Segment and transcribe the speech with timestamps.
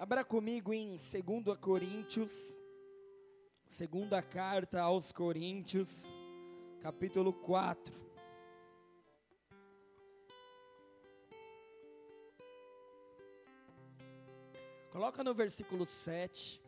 [0.00, 2.30] Abra comigo em 2 Coríntios,
[3.66, 5.90] segunda carta aos Coríntios,
[6.80, 7.92] capítulo 4.
[14.92, 16.62] Coloca no versículo 7.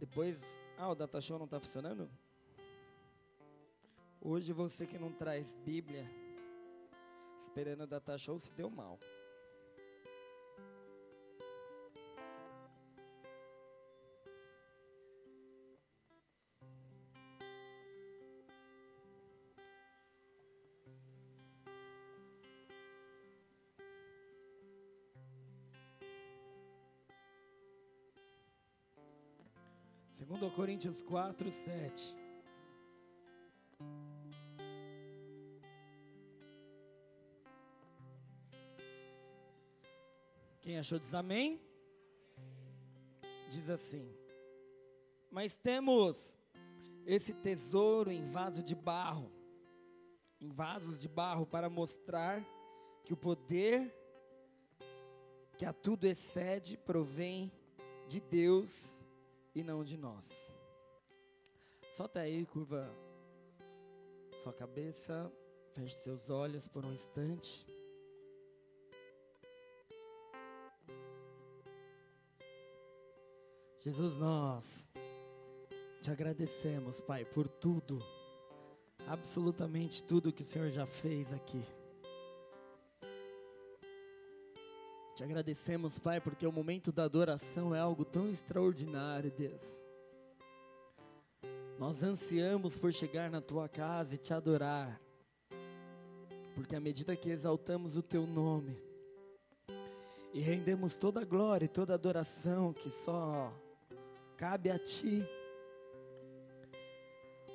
[0.00, 0.36] Depois,
[0.76, 2.10] ah, o data show não está funcionando?
[4.20, 6.04] Hoje você que não traz Bíblia,
[7.42, 8.98] esperando o data show, se deu mal.
[30.54, 32.16] Coríntios 4, 7.
[40.62, 41.60] Quem achou diz amém?
[43.50, 44.08] Diz assim:
[45.28, 46.38] Mas temos
[47.04, 49.32] esse tesouro em vaso de barro,
[50.40, 52.44] em vasos de barro, para mostrar
[53.02, 53.92] que o poder
[55.58, 57.50] que a tudo excede provém
[58.06, 58.70] de Deus
[59.52, 60.43] e não de nós.
[61.94, 62.92] Solta aí, curva
[64.42, 65.32] sua cabeça,
[65.74, 67.64] feche seus olhos por um instante.
[73.78, 74.84] Jesus, nós
[76.02, 78.00] te agradecemos, Pai, por tudo,
[79.06, 81.62] absolutamente tudo que o Senhor já fez aqui.
[85.14, 89.83] Te agradecemos, Pai, porque o momento da adoração é algo tão extraordinário, Deus.
[91.78, 95.00] Nós ansiamos por chegar na tua casa e te adorar,
[96.54, 98.80] porque à medida que exaltamos o teu nome
[100.32, 103.52] e rendemos toda a glória e toda a adoração que só
[104.36, 105.24] cabe a ti,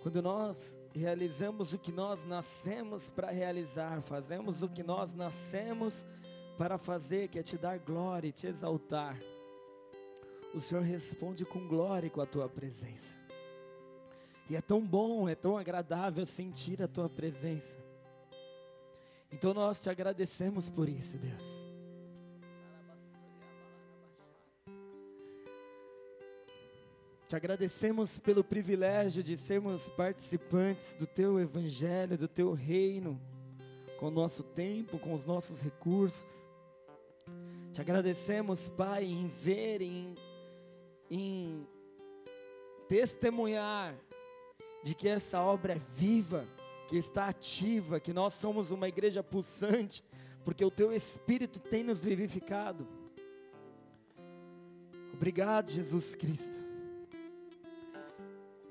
[0.03, 6.03] quando nós realizamos o que nós nascemos para realizar, fazemos o que nós nascemos
[6.57, 9.17] para fazer, que é te dar glória e te exaltar.
[10.53, 13.18] O Senhor responde com glória com a tua presença.
[14.49, 17.77] E é tão bom, é tão agradável sentir a tua presença.
[19.31, 21.59] Então nós te agradecemos por isso, Deus.
[27.27, 33.21] Te agradecemos pelo privilégio de sermos participantes do teu evangelho, do teu reino,
[33.99, 36.25] com o nosso tempo, com os nossos recursos.
[37.71, 40.15] Te agradecemos, Pai, em ver, em,
[41.07, 41.67] em
[42.87, 43.93] testemunhar
[44.83, 46.45] de que essa obra é viva,
[46.87, 50.03] que está ativa, que nós somos uma igreja pulsante,
[50.43, 52.87] porque o Teu Espírito tem nos vivificado.
[55.13, 56.59] Obrigado, Jesus Cristo.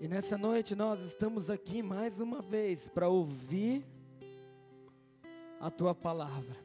[0.01, 3.85] E nessa noite nós estamos aqui mais uma vez para ouvir
[5.61, 6.57] a Tua palavra.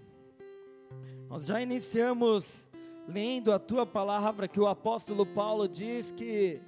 [1.28, 2.66] Nós já iniciamos
[3.08, 6.62] lendo a tua palavra que o apóstolo Paulo diz que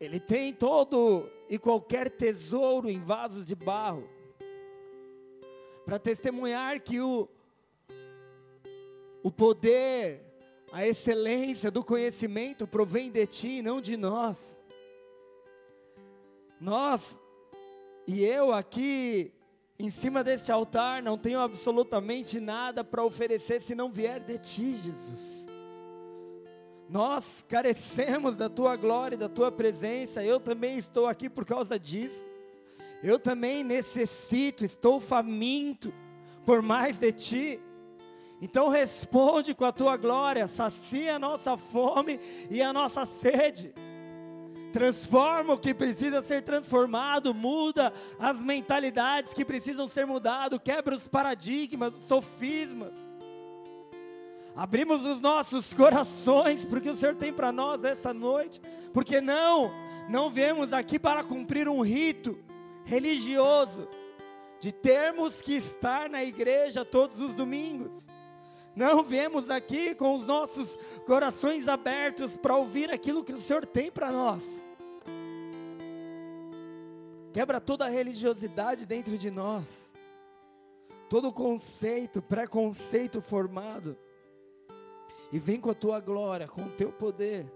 [0.00, 4.08] ele tem todo e qualquer tesouro em vasos de barro
[5.84, 7.28] para testemunhar que o
[9.20, 10.22] o poder,
[10.72, 14.38] a excelência do conhecimento provém de ti, não de nós.
[16.60, 17.02] Nós
[18.06, 19.32] e eu aqui
[19.78, 24.76] em cima desse altar não tenho absolutamente nada para oferecer se não vier de ti,
[24.78, 25.37] Jesus.
[26.88, 30.24] Nós carecemos da tua glória da tua presença.
[30.24, 32.24] Eu também estou aqui por causa disso.
[33.02, 35.92] Eu também necessito, estou faminto
[36.44, 37.60] por mais de ti.
[38.40, 42.18] Então responde com a tua glória, sacia a nossa fome
[42.50, 43.72] e a nossa sede
[44.72, 51.08] transforma o que precisa ser transformado, muda as mentalidades que precisam ser mudadas, quebra os
[51.08, 53.07] paradigmas, os sofismas.
[54.58, 58.60] Abrimos os nossos corações para o que o Senhor tem para nós essa noite,
[58.92, 59.70] porque não,
[60.08, 62.36] não viemos aqui para cumprir um rito
[62.84, 63.86] religioso,
[64.58, 68.04] de termos que estar na igreja todos os domingos.
[68.74, 70.68] Não viemos aqui com os nossos
[71.06, 74.42] corações abertos para ouvir aquilo que o Senhor tem para nós.
[77.32, 79.68] Quebra toda a religiosidade dentro de nós,
[81.08, 83.96] todo conceito, preconceito formado,
[85.32, 87.46] e vem com a tua glória, com o teu poder,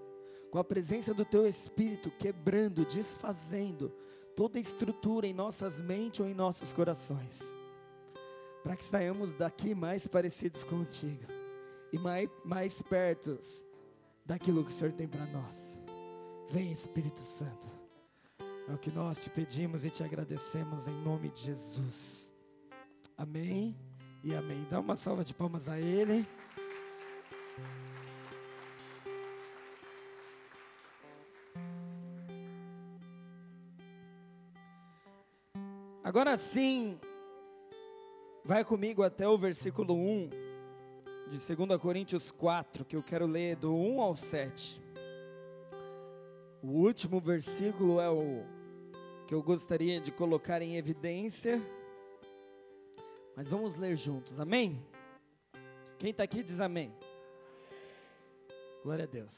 [0.50, 3.92] com a presença do teu Espírito, quebrando, desfazendo
[4.36, 7.52] toda estrutura em nossas mentes ou em nossos corações
[8.62, 11.26] para que saiamos daqui mais parecidos contigo
[11.92, 13.38] e mais, mais perto
[14.24, 15.54] daquilo que o Senhor tem para nós.
[16.50, 17.66] Vem, Espírito Santo.
[18.68, 22.28] É o que nós te pedimos e te agradecemos em nome de Jesus.
[23.18, 23.76] Amém
[24.22, 24.64] e amém.
[24.70, 26.26] Dá uma salva de palmas a Ele.
[36.04, 36.98] Agora sim,
[38.44, 40.28] vai comigo até o versículo 1
[41.30, 44.82] de 2 Coríntios 4, que eu quero ler do 1 ao 7.
[46.62, 48.44] O último versículo é o
[49.26, 51.62] que eu gostaria de colocar em evidência.
[53.34, 54.84] Mas vamos ler juntos, amém?
[55.98, 56.92] Quem está aqui diz amém.
[58.82, 59.32] Glória a Deus.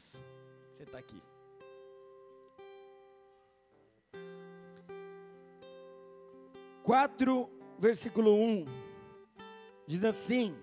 [0.73, 1.23] Você está aqui.
[6.83, 8.67] Quatro, versículo 1,
[9.87, 10.55] diz assim: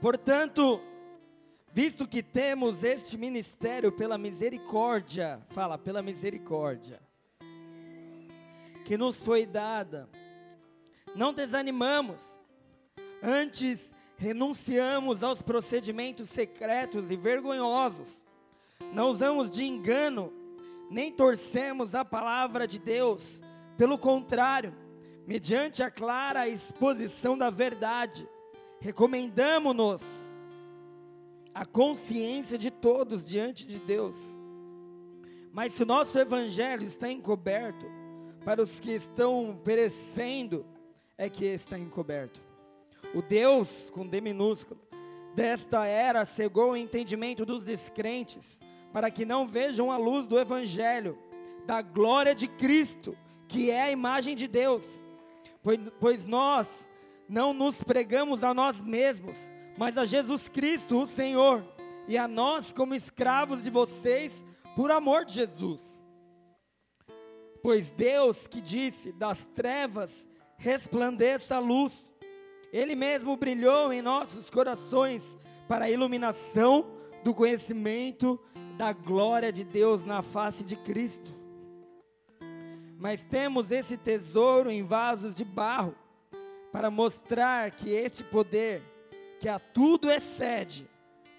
[0.00, 0.80] Portanto,
[1.72, 7.00] Visto que temos este ministério pela misericórdia, fala, pela misericórdia,
[8.84, 10.08] que nos foi dada,
[11.14, 12.20] não desanimamos,
[13.22, 18.06] antes renunciamos aos procedimentos secretos e vergonhosos,
[18.92, 20.30] não usamos de engano,
[20.90, 23.40] nem torcemos a palavra de Deus,
[23.78, 24.74] pelo contrário,
[25.26, 28.28] mediante a clara exposição da verdade,
[28.78, 30.02] recomendamos-nos
[31.54, 34.16] a consciência de todos diante de Deus.
[35.50, 37.86] Mas se o nosso evangelho está encoberto,
[38.44, 40.66] para os que estão perecendo,
[41.16, 42.49] é que está encoberto.
[43.14, 44.80] O Deus, com D minúsculo,
[45.34, 48.60] desta era cegou o entendimento dos descrentes,
[48.92, 51.18] para que não vejam a luz do evangelho,
[51.66, 53.16] da glória de Cristo,
[53.48, 54.84] que é a imagem de Deus.
[55.62, 56.66] Pois, pois nós
[57.28, 59.36] não nos pregamos a nós mesmos,
[59.76, 61.64] mas a Jesus Cristo, o Senhor,
[62.08, 64.32] e a nós como escravos de vocês,
[64.74, 65.80] por amor de Jesus.
[67.62, 70.10] Pois Deus que disse: das trevas
[70.56, 72.09] resplandeça a luz,
[72.72, 75.22] Ele mesmo brilhou em nossos corações
[75.68, 76.86] para a iluminação
[77.24, 78.38] do conhecimento
[78.76, 81.34] da glória de Deus na face de Cristo.
[82.98, 85.94] Mas temos esse tesouro em vasos de barro,
[86.72, 88.82] para mostrar que este poder
[89.40, 90.88] que a tudo excede,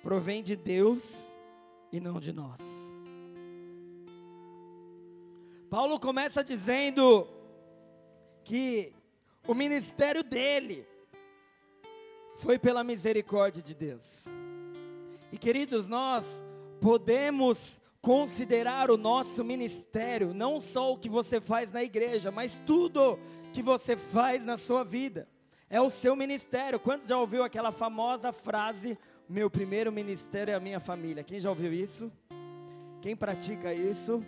[0.01, 1.01] provém de Deus
[1.91, 2.59] e não de nós.
[5.69, 7.27] Paulo começa dizendo
[8.43, 8.93] que
[9.47, 10.85] o ministério dele
[12.41, 14.23] foi pela misericórdia de Deus.
[15.31, 16.25] E queridos, nós
[16.79, 23.19] podemos considerar o nosso ministério não só o que você faz na igreja, mas tudo
[23.53, 25.27] que você faz na sua vida
[25.69, 26.79] é o seu ministério.
[26.79, 28.97] Quantos já ouviu aquela famosa frase:
[29.29, 31.23] Meu primeiro ministério é a minha família?
[31.23, 32.11] Quem já ouviu isso?
[33.01, 34.23] Quem pratica isso?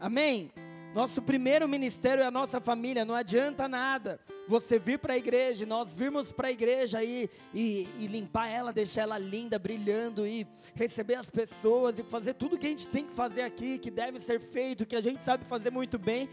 [0.00, 0.50] Amém?
[0.94, 5.64] Nosso primeiro ministério é a nossa família, não adianta nada você vir para a igreja,
[5.64, 10.46] nós virmos para a igreja e, e, e, limpar ela, deixar ela linda, brilhando, e
[10.74, 14.20] receber as pessoas e fazer tudo que a gente tem que fazer aqui, que deve
[14.20, 16.28] ser feito, que a gente sabe fazer muito bem,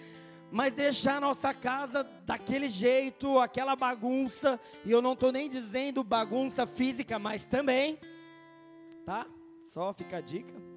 [0.51, 6.03] mas deixar a nossa casa daquele jeito, aquela bagunça, e eu não estou nem dizendo
[6.03, 7.97] bagunça física, mas também,
[9.05, 9.25] tá?
[9.71, 10.68] Só fica a dica.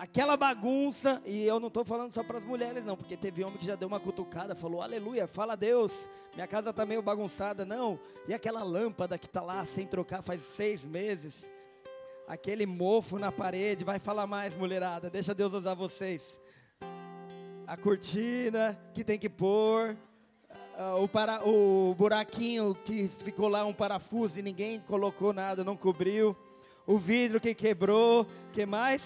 [0.00, 3.58] Aquela bagunça, e eu não estou falando só para as mulheres, não, porque teve homem
[3.58, 5.92] que já deu uma cutucada, falou, aleluia, fala a Deus,
[6.34, 8.00] minha casa está meio bagunçada, não.
[8.26, 11.34] E aquela lâmpada que está lá sem trocar faz seis meses,
[12.26, 16.22] aquele mofo na parede, vai falar mais, mulherada, deixa Deus usar vocês
[17.66, 19.94] a cortina que tem que pôr,
[20.98, 26.34] o, para, o buraquinho que ficou lá um parafuso e ninguém colocou nada, não cobriu,
[26.86, 29.02] o vidro que quebrou, que mais?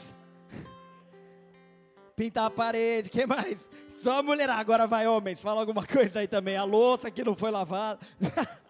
[2.16, 3.59] Pintar a parede, que mais?
[4.02, 7.50] Só mulher, agora vai homens, fala alguma coisa aí também, a louça que não foi
[7.50, 7.99] lavada.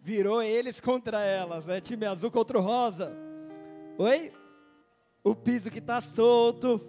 [0.00, 1.80] Virou eles contra elas, né?
[1.80, 3.12] Time azul contra o rosa.
[3.98, 4.32] Oi?
[5.22, 6.80] o piso que está solto.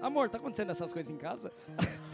[0.00, 1.52] Amor, tá acontecendo essas coisas em casa?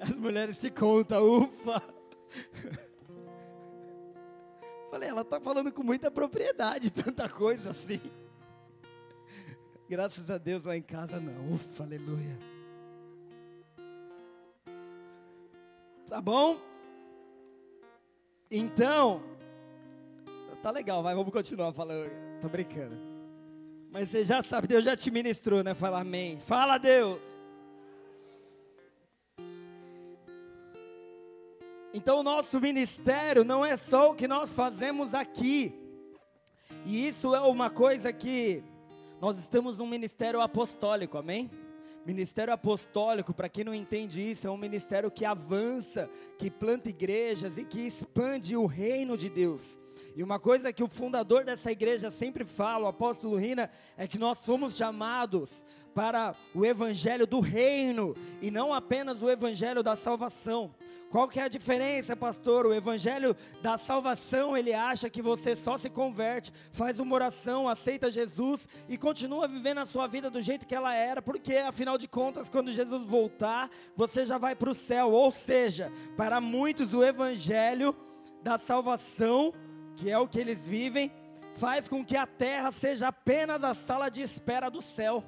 [0.00, 1.82] As mulheres te contam, ufa.
[4.94, 8.00] Falei, ela tá falando com muita propriedade, tanta coisa assim.
[9.90, 11.52] Graças a Deus lá em casa não.
[11.52, 12.38] Ufa, aleluia.
[16.08, 16.60] Tá bom?
[18.48, 19.20] Então,
[20.62, 22.08] Tá legal, vai, vamos continuar falando.
[22.40, 22.96] Tô brincando.
[23.90, 25.74] Mas você já sabe, Deus já te ministrou, né?
[25.74, 26.38] Fala amém.
[26.38, 27.20] Fala Deus.
[31.96, 35.72] Então, o nosso ministério não é só o que nós fazemos aqui.
[36.84, 38.64] E isso é uma coisa que
[39.20, 41.48] nós estamos num ministério apostólico, amém?
[42.04, 47.58] Ministério apostólico, para quem não entende isso, é um ministério que avança, que planta igrejas
[47.58, 49.62] e que expande o reino de Deus.
[50.14, 54.18] E uma coisa que o fundador dessa igreja sempre fala, o apóstolo Rina, é que
[54.18, 60.72] nós fomos chamados para o evangelho do reino e não apenas o evangelho da salvação.
[61.10, 62.66] Qual que é a diferença, pastor?
[62.66, 68.10] O evangelho da salvação, ele acha que você só se converte, faz uma oração, aceita
[68.10, 72.08] Jesus e continua vivendo a sua vida do jeito que ela era, porque afinal de
[72.08, 75.12] contas, quando Jesus voltar, você já vai para o céu.
[75.12, 77.94] Ou seja, para muitos o evangelho
[78.42, 79.54] da salvação
[79.96, 81.12] que é o que eles vivem,
[81.54, 85.22] faz com que a terra seja apenas a sala de espera do céu.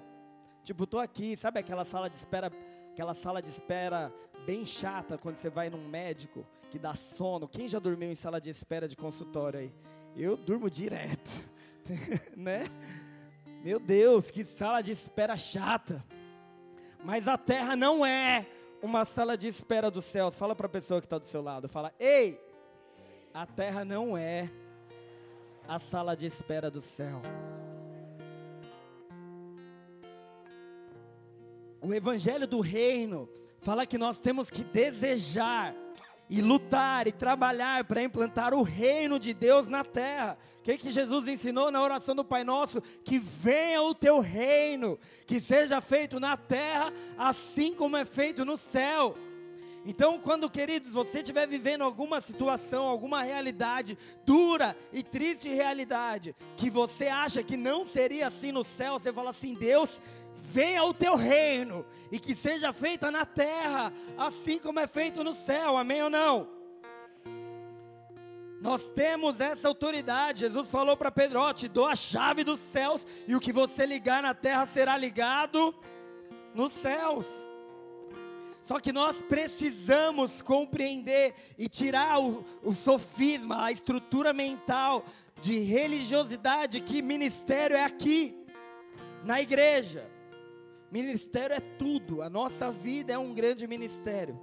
[0.64, 2.50] Tipo, estou aqui, sabe aquela sala de espera,
[2.92, 4.12] aquela sala de espera
[4.44, 7.48] bem chata quando você vai num médico que dá sono.
[7.48, 9.74] Quem já dormiu em sala de espera de consultório aí?
[10.16, 11.30] Eu durmo direto,
[12.36, 12.64] né?
[13.62, 16.04] Meu Deus, que sala de espera chata.
[17.04, 18.46] Mas a terra não é
[18.82, 20.30] uma sala de espera do céu.
[20.30, 22.40] Fala para a pessoa que está do seu lado, fala: "Ei,
[23.36, 24.48] a terra não é
[25.68, 27.20] a sala de espera do céu.
[31.82, 33.28] O evangelho do reino
[33.60, 35.74] fala que nós temos que desejar
[36.30, 40.38] e lutar e trabalhar para implantar o reino de Deus na terra.
[40.60, 42.80] O que, que Jesus ensinou na oração do Pai Nosso?
[43.04, 48.56] Que venha o teu reino, que seja feito na terra, assim como é feito no
[48.56, 49.14] céu.
[49.88, 56.68] Então, quando, queridos, você estiver vivendo alguma situação, alguma realidade dura e triste realidade, que
[56.68, 60.02] você acha que não seria assim no céu, você fala assim: Deus,
[60.34, 65.36] venha o teu reino e que seja feita na terra, assim como é feito no
[65.36, 66.48] céu, amém ou não?
[68.60, 70.40] Nós temos essa autoridade.
[70.40, 73.86] Jesus falou para Pedro: ó, te dou a chave dos céus, e o que você
[73.86, 75.72] ligar na terra será ligado
[76.52, 77.24] nos céus.
[78.66, 85.04] Só que nós precisamos compreender e tirar o, o sofisma, a estrutura mental
[85.40, 88.44] de religiosidade que ministério é aqui,
[89.22, 90.10] na igreja.
[90.90, 94.36] Ministério é tudo, a nossa vida é um grande ministério.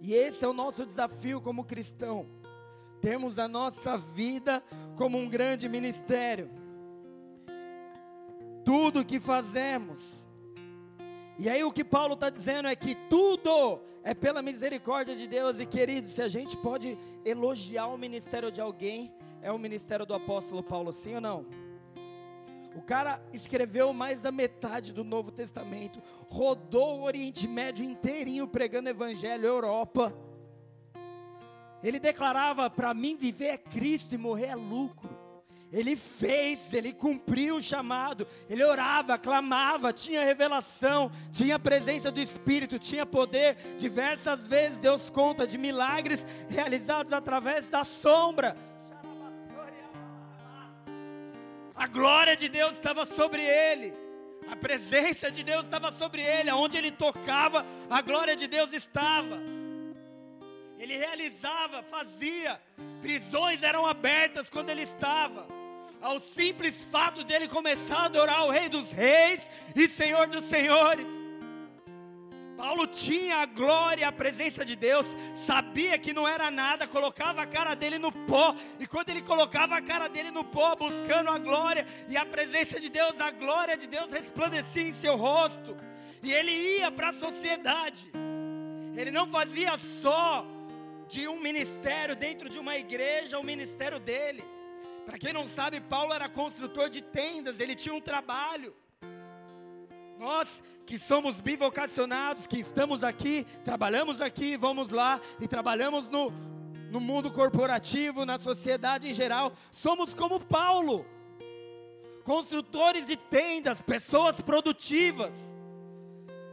[0.00, 2.26] E esse é o nosso desafio como cristão.
[3.00, 4.64] Termos a nossa vida
[4.96, 6.50] como um grande ministério.
[8.64, 10.19] Tudo que fazemos
[11.40, 15.58] e aí o que Paulo está dizendo é que tudo é pela misericórdia de Deus.
[15.58, 20.12] E querido, se a gente pode elogiar o ministério de alguém, é o ministério do
[20.12, 21.46] apóstolo Paulo, sim ou não?
[22.76, 28.90] O cara escreveu mais da metade do Novo Testamento, rodou o Oriente Médio inteirinho pregando
[28.90, 30.12] evangelho, Europa.
[31.82, 35.29] Ele declarava: para mim viver é Cristo e morrer é lucro.
[35.72, 42.76] Ele fez, ele cumpriu o chamado, ele orava, clamava, tinha revelação, tinha presença do Espírito,
[42.76, 43.56] tinha poder.
[43.78, 48.56] Diversas vezes Deus conta de milagres realizados através da sombra.
[51.72, 53.94] A glória de Deus estava sobre ele,
[54.50, 59.40] a presença de Deus estava sobre ele, aonde ele tocava, a glória de Deus estava.
[60.76, 62.60] Ele realizava, fazia,
[63.00, 65.59] prisões eram abertas quando ele estava
[66.00, 69.40] ao simples fato dele começar a adorar o Rei dos Reis
[69.74, 71.06] e Senhor dos Senhores.
[72.56, 75.06] Paulo tinha a glória a presença de Deus,
[75.46, 79.76] sabia que não era nada, colocava a cara dele no pó, e quando ele colocava
[79.76, 83.78] a cara dele no pó, buscando a glória e a presença de Deus, a glória
[83.78, 85.74] de Deus resplandecia em seu rosto,
[86.22, 88.10] e ele ia para a sociedade,
[88.94, 90.46] ele não fazia só
[91.08, 94.44] de um ministério dentro de uma igreja o ministério dele,
[95.10, 98.72] para quem não sabe, Paulo era construtor de tendas, ele tinha um trabalho.
[100.16, 100.48] Nós
[100.86, 106.30] que somos bivocacionados, que estamos aqui, trabalhamos aqui, vamos lá e trabalhamos no,
[106.92, 111.04] no mundo corporativo, na sociedade em geral, somos como Paulo,
[112.22, 115.34] construtores de tendas, pessoas produtivas.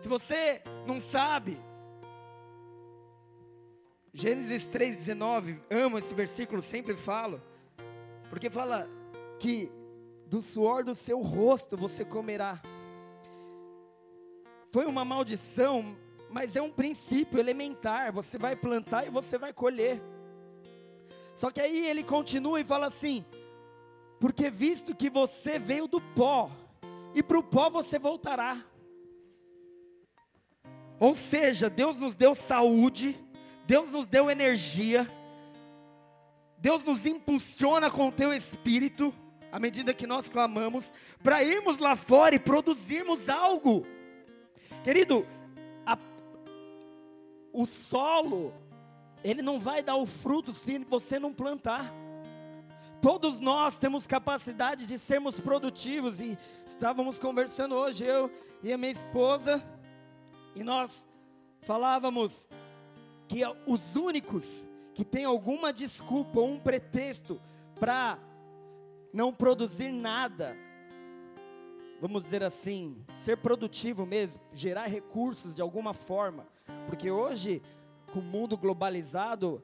[0.01, 1.61] Se você não sabe,
[4.11, 7.39] Gênesis 3,19, amo esse versículo, sempre falo.
[8.29, 8.87] Porque fala
[9.39, 9.71] que
[10.25, 12.61] do suor do seu rosto você comerá.
[14.71, 15.95] Foi uma maldição,
[16.29, 18.11] mas é um princípio elementar.
[18.11, 20.01] Você vai plantar e você vai colher.
[21.35, 23.23] Só que aí ele continua e fala assim:
[24.19, 26.49] porque visto que você veio do pó,
[27.13, 28.63] e para o pó você voltará.
[30.99, 33.17] Ou seja, Deus nos deu saúde,
[33.67, 35.07] Deus nos deu energia,
[36.57, 39.13] Deus nos impulsiona com o teu espírito,
[39.51, 40.83] à medida que nós clamamos,
[41.23, 43.83] para irmos lá fora e produzirmos algo.
[44.83, 45.25] Querido,
[45.85, 45.97] a,
[47.53, 48.53] o solo,
[49.23, 51.93] ele não vai dar o fruto se você não plantar.
[53.01, 56.37] Todos nós temos capacidade de sermos produtivos e
[56.67, 58.31] estávamos conversando hoje, eu
[58.63, 59.63] e a minha esposa,
[60.55, 60.91] e nós
[61.61, 62.47] falávamos
[63.27, 64.66] que os únicos
[64.97, 67.39] que têm alguma desculpa ou um pretexto
[67.79, 68.17] para
[69.13, 70.57] não produzir nada,
[72.01, 76.47] vamos dizer assim, ser produtivo mesmo, gerar recursos de alguma forma,
[76.87, 77.61] porque hoje,
[78.11, 79.61] com o mundo globalizado,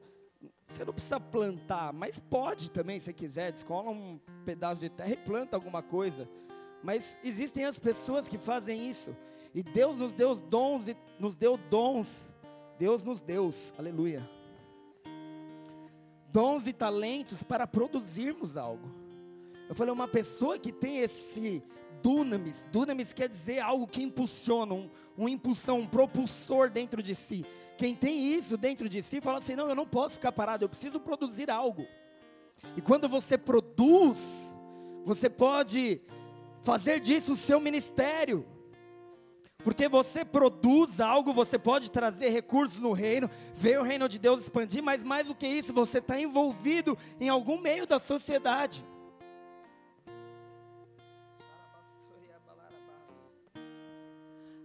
[0.68, 5.16] você não precisa plantar, mas pode também, se quiser, descola um pedaço de terra e
[5.16, 6.28] planta alguma coisa.
[6.80, 9.16] Mas existem as pessoas que fazem isso.
[9.52, 10.84] E Deus nos deu dons
[11.18, 12.08] nos deu dons.
[12.78, 14.43] Deus nos deu, aleluia.
[16.34, 18.90] Dons e talentos para produzirmos algo.
[19.68, 21.62] Eu falei, uma pessoa que tem esse
[22.02, 27.46] dunamis, dunamis quer dizer algo que impulsiona, um, um impulsão, um propulsor dentro de si.
[27.78, 30.68] Quem tem isso dentro de si fala assim: não, eu não posso ficar parado, eu
[30.68, 31.86] preciso produzir algo.
[32.76, 34.18] E quando você produz,
[35.04, 36.00] você pode
[36.64, 38.44] fazer disso o seu ministério.
[39.64, 44.42] Porque você produz algo, você pode trazer recursos no reino, ver o reino de Deus
[44.42, 48.84] expandir, mas mais do que isso, você está envolvido em algum meio da sociedade.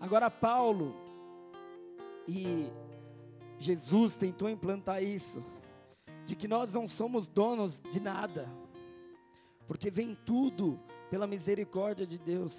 [0.01, 0.93] Agora, Paulo
[2.27, 2.69] e
[3.57, 5.43] Jesus tentou implantar isso,
[6.25, 8.49] de que nós não somos donos de nada,
[9.65, 10.79] porque vem tudo
[11.09, 12.53] pela misericórdia de Deus,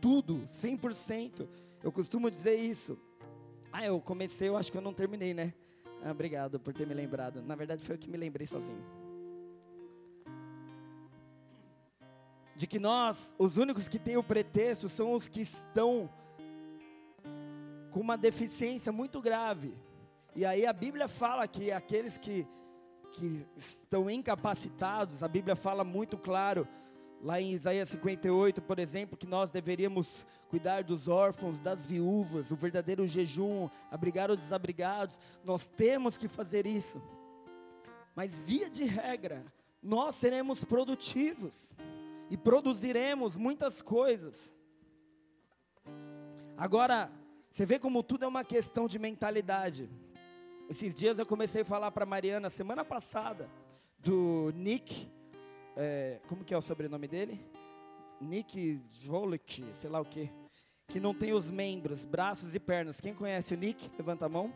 [0.00, 1.46] tudo, 100%.
[1.82, 2.98] Eu costumo dizer isso.
[3.72, 5.52] Ah, eu comecei, eu acho que eu não terminei, né?
[6.02, 7.42] Ah, obrigado por ter me lembrado.
[7.42, 8.84] Na verdade, foi eu que me lembrei sozinho.
[12.54, 16.08] De que nós, os únicos que têm o pretexto, são os que estão
[17.90, 19.74] com uma deficiência muito grave.
[20.34, 22.46] E aí a Bíblia fala que aqueles que,
[23.14, 26.68] que estão incapacitados, a Bíblia fala muito claro,
[27.22, 32.56] lá em Isaías 58, por exemplo, que nós deveríamos cuidar dos órfãos, das viúvas, o
[32.56, 37.00] verdadeiro jejum, abrigar os desabrigados, nós temos que fazer isso.
[38.14, 39.44] Mas via de regra,
[39.82, 41.54] nós seremos produtivos
[42.30, 44.34] e produziremos muitas coisas.
[46.56, 47.10] Agora,
[47.50, 49.88] você vê como tudo é uma questão de mentalidade.
[50.68, 53.48] Esses dias eu comecei a falar para Mariana, semana passada,
[53.98, 55.08] do Nick,
[55.76, 57.38] é, como que é o sobrenome dele?
[58.20, 60.30] Nick Jolik, sei lá o que,
[60.88, 63.00] que não tem os membros, braços e pernas.
[63.00, 63.90] Quem conhece o Nick?
[63.98, 64.52] Levanta a mão.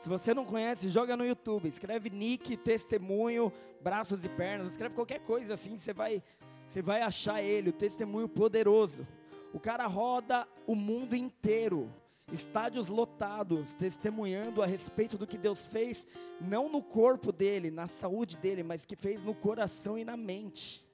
[0.00, 5.20] Se você não conhece, joga no YouTube, escreve Nick, testemunho, braços e pernas, escreve qualquer
[5.20, 6.22] coisa assim, você vai,
[6.66, 9.06] você vai achar ele, o testemunho poderoso.
[9.52, 11.92] O cara roda o mundo inteiro
[12.32, 16.06] estádios lotados, testemunhando a respeito do que Deus fez,
[16.40, 20.86] não no corpo dele, na saúde dele, mas que fez no coração e na mente.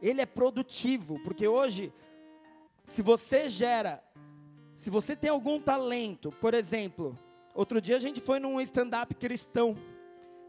[0.00, 1.92] Ele é produtivo, porque hoje,
[2.88, 4.02] se você gera,
[4.76, 7.18] se você tem algum talento, por exemplo,
[7.54, 9.76] outro dia a gente foi num stand-up cristão,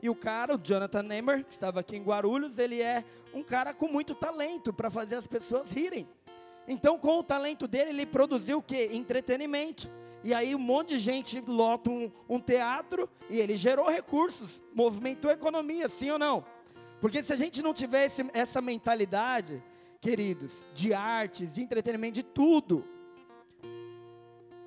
[0.02, 3.74] e o cara, o Jonathan Nehmer, que estava aqui em Guarulhos, ele é um cara
[3.74, 6.08] com muito talento para fazer as pessoas rirem.
[6.68, 8.90] Então, com o talento dele, ele produziu o que?
[8.94, 9.90] Entretenimento.
[10.24, 15.30] E aí um monte de gente lota um, um teatro e ele gerou recursos, movimentou
[15.30, 16.44] a economia, sim ou não?
[17.00, 19.62] Porque se a gente não tivesse essa mentalidade,
[20.02, 22.84] queridos, de artes, de entretenimento, de tudo,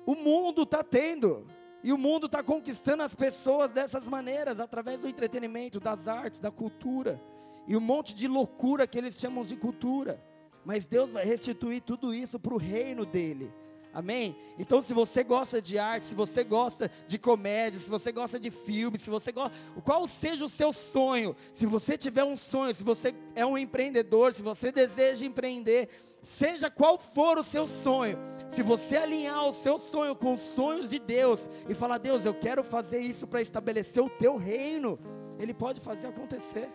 [0.05, 1.45] o mundo está tendo.
[1.83, 6.51] E o mundo está conquistando as pessoas dessas maneiras, através do entretenimento, das artes, da
[6.51, 7.19] cultura.
[7.67, 10.21] E um monte de loucura que eles chamam de cultura.
[10.69, 13.51] Mas Deus vai restituir tudo isso para o reino dele.
[13.91, 14.37] Amém?
[14.59, 18.51] Então, se você gosta de arte, se você gosta de comédia, se você gosta de
[18.51, 22.83] filme, se você gosta, qual seja o seu sonho, se você tiver um sonho, se
[22.83, 25.89] você é um empreendedor, se você deseja empreender,
[26.21, 28.19] seja qual for o seu sonho,
[28.51, 32.33] se você alinhar o seu sonho com os sonhos de Deus e falar, Deus, eu
[32.35, 34.99] quero fazer isso para estabelecer o teu reino,
[35.39, 36.69] Ele pode fazer acontecer.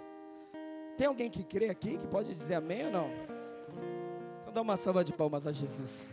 [0.99, 3.34] Tem alguém que crê aqui que pode dizer amém ou não?
[4.55, 6.07] Dá uma salva de palmas a Jesus.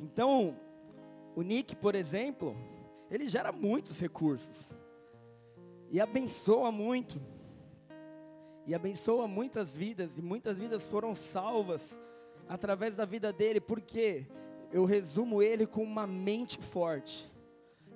[0.00, 0.58] Então,
[1.36, 2.56] o Nick, por exemplo,
[3.08, 4.56] ele gera muitos recursos.
[5.88, 7.22] E abençoa muito.
[8.66, 11.96] E abençoa muitas vidas, e muitas vidas foram salvas
[12.48, 14.26] através da vida dele, porque
[14.72, 17.32] eu resumo ele com uma mente forte.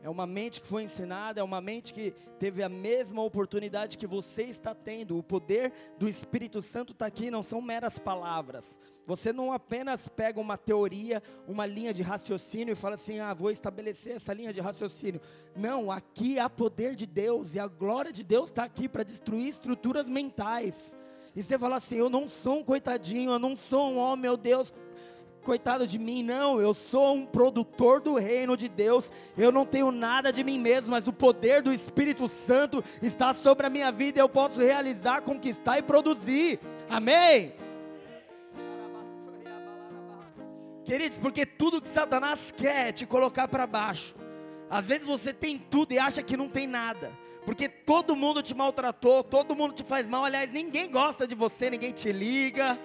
[0.02, 4.06] É uma mente que foi ensinada, é uma mente que teve a mesma oportunidade que
[4.06, 5.18] você está tendo.
[5.18, 8.78] O poder do Espírito Santo está aqui, não são meras palavras.
[9.06, 13.50] Você não apenas pega uma teoria, uma linha de raciocínio e fala assim: ah, vou
[13.50, 15.20] estabelecer essa linha de raciocínio.
[15.56, 19.48] Não, aqui há poder de Deus e a glória de Deus está aqui para destruir
[19.48, 20.94] estruturas mentais.
[21.34, 24.36] E você fala assim: eu não sou um coitadinho, eu não sou um, oh meu
[24.36, 24.72] Deus,
[25.48, 29.90] coitado de mim, não, eu sou um produtor do reino de Deus, eu não tenho
[29.90, 34.20] nada de mim mesmo, mas o poder do Espírito Santo está sobre a minha vida
[34.20, 37.54] eu posso realizar, conquistar e produzir, amém?
[40.84, 44.14] Queridos, porque tudo que Satanás quer é te colocar para baixo,
[44.68, 47.10] às vezes você tem tudo e acha que não tem nada,
[47.46, 51.70] porque todo mundo te maltratou, todo mundo te faz mal, aliás, ninguém gosta de você,
[51.70, 52.78] ninguém te liga,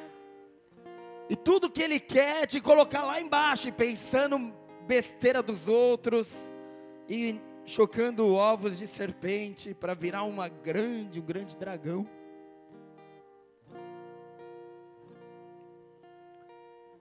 [1.29, 4.53] e tudo que ele quer é te colocar lá embaixo, pensando
[4.85, 6.27] besteira dos outros,
[7.07, 12.07] e chocando ovos de serpente para virar uma grande, um grande dragão.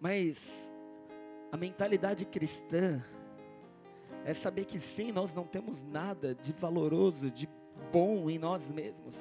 [0.00, 0.37] Mas
[1.50, 3.02] a mentalidade cristã
[4.24, 7.48] é saber que sim, nós não temos nada de valoroso, de
[7.92, 9.16] bom em nós mesmos,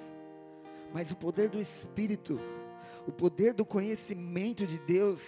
[0.93, 2.39] mas o poder do Espírito
[3.07, 5.21] o poder do conhecimento de Deus.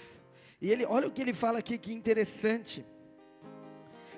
[0.62, 2.86] E ele, olha o que ele fala aqui, que interessante.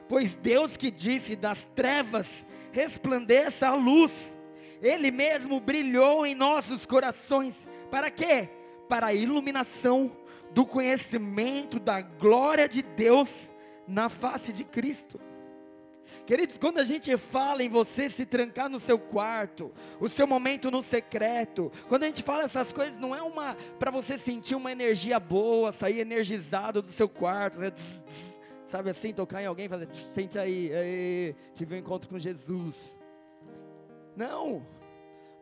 [0.07, 4.11] Pois Deus que disse das trevas resplandeça a luz,
[4.81, 7.55] Ele mesmo brilhou em nossos corações,
[7.89, 8.49] para quê?
[8.89, 10.11] Para a iluminação
[10.51, 13.29] do conhecimento da glória de Deus
[13.87, 15.19] na face de Cristo.
[16.25, 20.71] Queridos, quando a gente fala em você se trancar no seu quarto, o seu momento
[20.71, 24.71] no secreto, quando a gente fala essas coisas, não é uma para você sentir uma
[24.71, 27.71] energia boa, sair energizado do seu quarto, né?
[28.67, 32.75] sabe assim, tocar em alguém, fazer, sente aí, aí, tive um encontro com Jesus.
[34.15, 34.65] Não,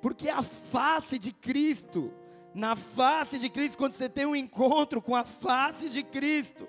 [0.02, 2.14] porque a face de Cristo,
[2.54, 6.68] na face de Cristo, quando você tem um encontro com a face de Cristo,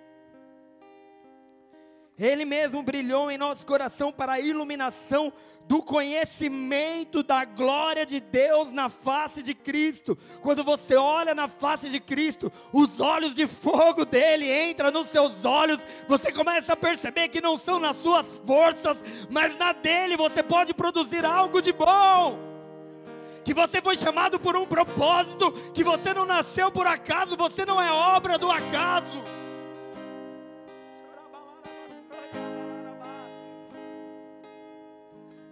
[2.19, 5.33] ele mesmo brilhou em nosso coração para a iluminação
[5.67, 10.17] do conhecimento da glória de Deus na face de Cristo.
[10.43, 15.45] Quando você olha na face de Cristo, os olhos de fogo dele entram nos seus
[15.45, 18.99] olhos, você começa a perceber que não são nas suas forças,
[19.31, 22.39] mas na dele você pode produzir algo de bom.
[23.43, 27.81] Que você foi chamado por um propósito, que você não nasceu por acaso, você não
[27.81, 29.44] é obra do acaso.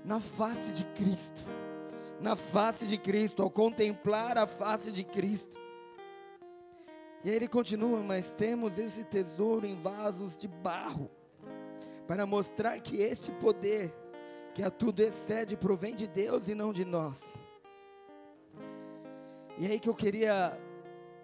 [0.05, 1.45] Na face de Cristo.
[2.21, 5.57] Na face de Cristo, ao contemplar a face de Cristo.
[7.25, 11.11] E aí ele continua, mas temos esse tesouro em vasos de barro,
[12.07, 13.95] para mostrar que este poder,
[14.55, 17.19] que a tudo excede, provém de Deus e não de nós.
[19.59, 20.59] E aí que eu queria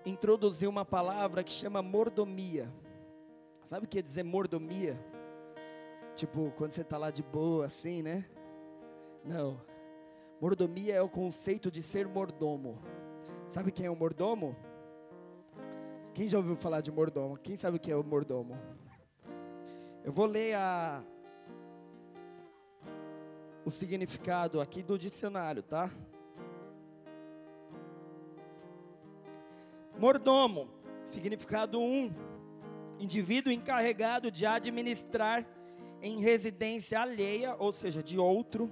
[0.04, 2.72] introduzir uma palavra que chama mordomia.
[3.66, 4.98] Sabe o que quer dizer mordomia?
[6.14, 8.24] Tipo, quando você está lá de boa, assim, né?
[9.28, 9.60] Não.
[10.40, 12.78] Mordomia é o conceito de ser mordomo.
[13.50, 14.56] Sabe quem é o mordomo?
[16.14, 17.36] Quem já ouviu falar de mordomo?
[17.36, 18.58] Quem sabe o que é o mordomo?
[20.02, 21.04] Eu vou ler a
[23.66, 25.90] o significado aqui do dicionário, tá?
[29.98, 30.70] Mordomo,
[31.04, 32.10] significado 1, um,
[32.98, 35.46] indivíduo encarregado de administrar
[36.00, 38.70] em residência alheia, ou seja, de outro,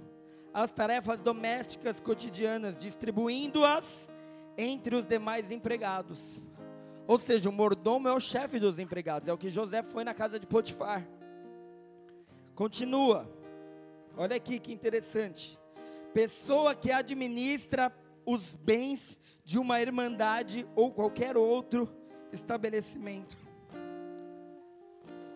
[0.57, 4.11] as tarefas domésticas cotidianas, distribuindo-as
[4.57, 6.41] entre os demais empregados.
[7.07, 10.15] Ou seja, o mordomo é o chefe dos empregados, é o que José foi na
[10.15, 11.07] casa de Potifar.
[12.55, 13.31] Continua,
[14.17, 15.59] olha aqui que interessante.
[16.15, 17.93] Pessoa que administra
[18.25, 21.87] os bens de uma irmandade ou qualquer outro
[22.33, 23.37] estabelecimento.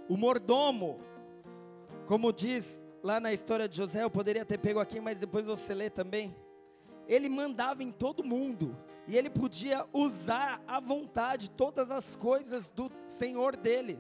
[0.09, 0.99] O mordomo,
[2.07, 5.75] como diz lá na história de José, eu poderia ter pego aqui, mas depois você
[5.75, 6.35] lê também.
[7.09, 12.91] Ele mandava em todo mundo, e ele podia usar à vontade todas as coisas do
[13.07, 13.99] senhor dele.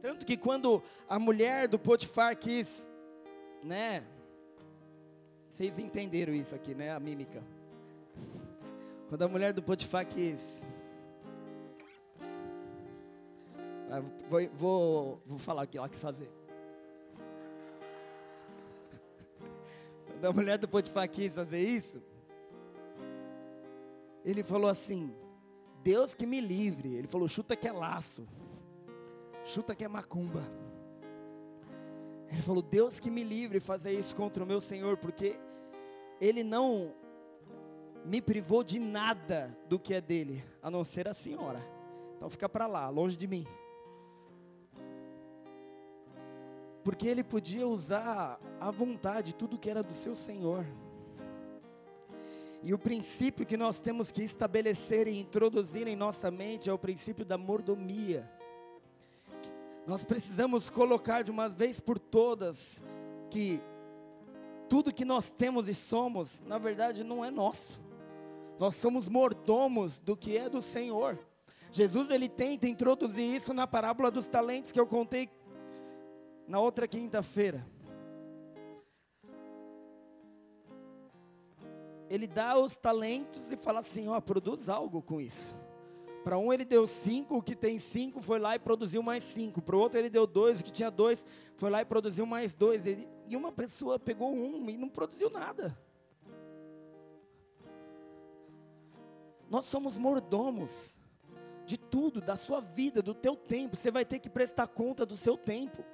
[0.00, 2.86] Tanto que quando a mulher do Potifar quis,
[3.62, 4.04] né?
[5.50, 6.92] Vocês entenderam isso aqui, né?
[6.92, 7.42] A mímica.
[9.08, 10.38] Quando a mulher do Potifar quis.
[13.90, 16.30] Ah, vou, vou, vou falar o que ela quis fazer.
[20.20, 22.02] Da mulher do Potifar quis fazer isso,
[24.24, 25.14] ele falou assim:
[25.82, 26.94] Deus que me livre.
[26.94, 28.26] Ele falou: chuta que é laço,
[29.44, 30.42] chuta que é macumba.
[32.28, 35.38] Ele falou: Deus que me livre fazer isso contra o meu Senhor, porque
[36.20, 36.92] Ele não
[38.04, 41.60] me privou de nada do que é dele, a não ser a senhora.
[42.16, 43.46] Então fica para lá, longe de mim.
[46.86, 50.64] Porque ele podia usar à vontade tudo que era do seu Senhor.
[52.62, 56.78] E o princípio que nós temos que estabelecer e introduzir em nossa mente é o
[56.78, 58.30] princípio da mordomia.
[59.84, 62.80] Nós precisamos colocar de uma vez por todas
[63.30, 63.60] que
[64.68, 67.82] tudo que nós temos e somos, na verdade, não é nosso.
[68.60, 71.18] Nós somos mordomos do que é do Senhor.
[71.72, 75.28] Jesus ele tenta introduzir isso na parábola dos talentos que eu contei
[76.46, 77.66] na outra quinta-feira.
[82.08, 85.54] Ele dá os talentos e fala assim: ó, produz algo com isso.
[86.22, 89.62] Para um ele deu cinco, o que tem cinco foi lá e produziu mais cinco.
[89.62, 92.54] Para o outro ele deu dois, o que tinha dois foi lá e produziu mais
[92.54, 92.86] dois.
[92.86, 95.76] Ele, e uma pessoa pegou um e não produziu nada.
[99.48, 100.94] Nós somos mordomos
[101.64, 103.76] de tudo, da sua vida, do teu tempo.
[103.76, 105.84] Você vai ter que prestar conta do seu tempo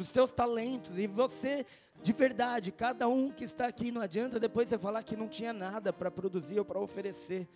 [0.00, 0.98] dos seus talentos.
[0.98, 1.66] E você,
[2.02, 5.52] de verdade, cada um que está aqui, não adianta depois você falar que não tinha
[5.52, 7.46] nada para produzir ou para oferecer.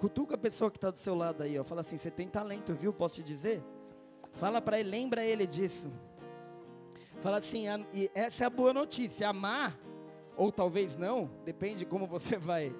[0.00, 1.62] Cutuca a pessoa que está do seu lado aí, ó.
[1.62, 2.92] Fala assim: você tem talento, viu?
[2.92, 3.62] Posso te dizer?
[4.32, 5.92] Fala para ele, lembra ele disso.
[7.20, 9.28] Fala assim: e essa é a boa notícia.
[9.28, 9.78] Amar,
[10.36, 12.74] ou talvez não, depende de como você vai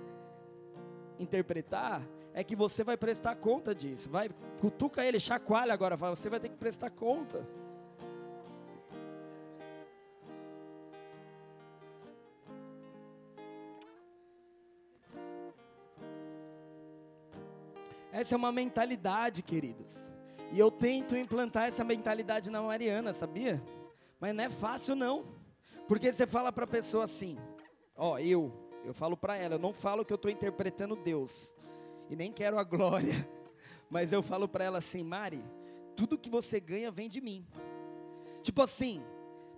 [1.17, 2.03] interpretar,
[2.35, 4.11] é que você vai prestar conta disso.
[4.11, 4.31] Vai,
[4.61, 7.47] cutuca ele, chacoalha agora, fala, você vai ter que prestar conta.
[18.23, 19.93] Essa é uma mentalidade, queridos.
[20.53, 23.61] E eu tento implantar essa mentalidade na Mariana, sabia?
[24.21, 25.27] Mas não é fácil não.
[25.89, 27.37] Porque você fala para a pessoa assim,
[27.97, 28.53] ó, eu,
[28.85, 31.53] eu falo para ela, eu não falo que eu estou interpretando Deus.
[32.09, 33.29] E nem quero a glória.
[33.91, 35.45] Mas eu falo para ela assim, Mari,
[35.97, 37.45] tudo que você ganha vem de mim.
[38.41, 39.03] Tipo assim,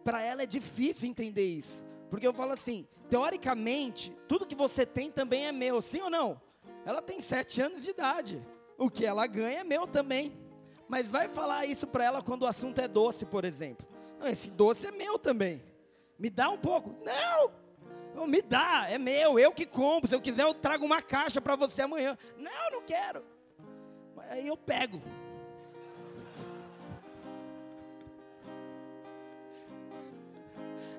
[0.02, 1.84] para ela é difícil entender isso.
[2.08, 6.40] Porque eu falo assim, teoricamente, tudo que você tem também é meu, sim ou não?
[6.86, 8.53] Ela tem sete anos de idade.
[8.76, 10.32] O que ela ganha é meu também.
[10.88, 13.86] Mas vai falar isso para ela quando o assunto é doce, por exemplo.
[14.18, 15.62] Não, esse doce é meu também.
[16.18, 16.94] Me dá um pouco.
[17.04, 17.50] Não!
[18.14, 20.08] Não, me dá, é meu, eu que compro.
[20.08, 22.16] Se eu quiser, eu trago uma caixa para você amanhã.
[22.38, 23.24] Não, não quero.
[24.30, 25.02] Aí eu pego.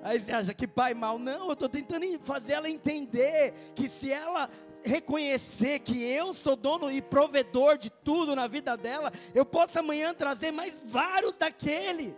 [0.04, 1.18] Aí você acha que pai mal.
[1.18, 4.50] Não, eu estou tentando fazer ela entender que se ela
[4.86, 10.14] reconhecer que eu sou dono e provedor de tudo na vida dela, eu posso amanhã
[10.14, 12.14] trazer mais vários daqueles.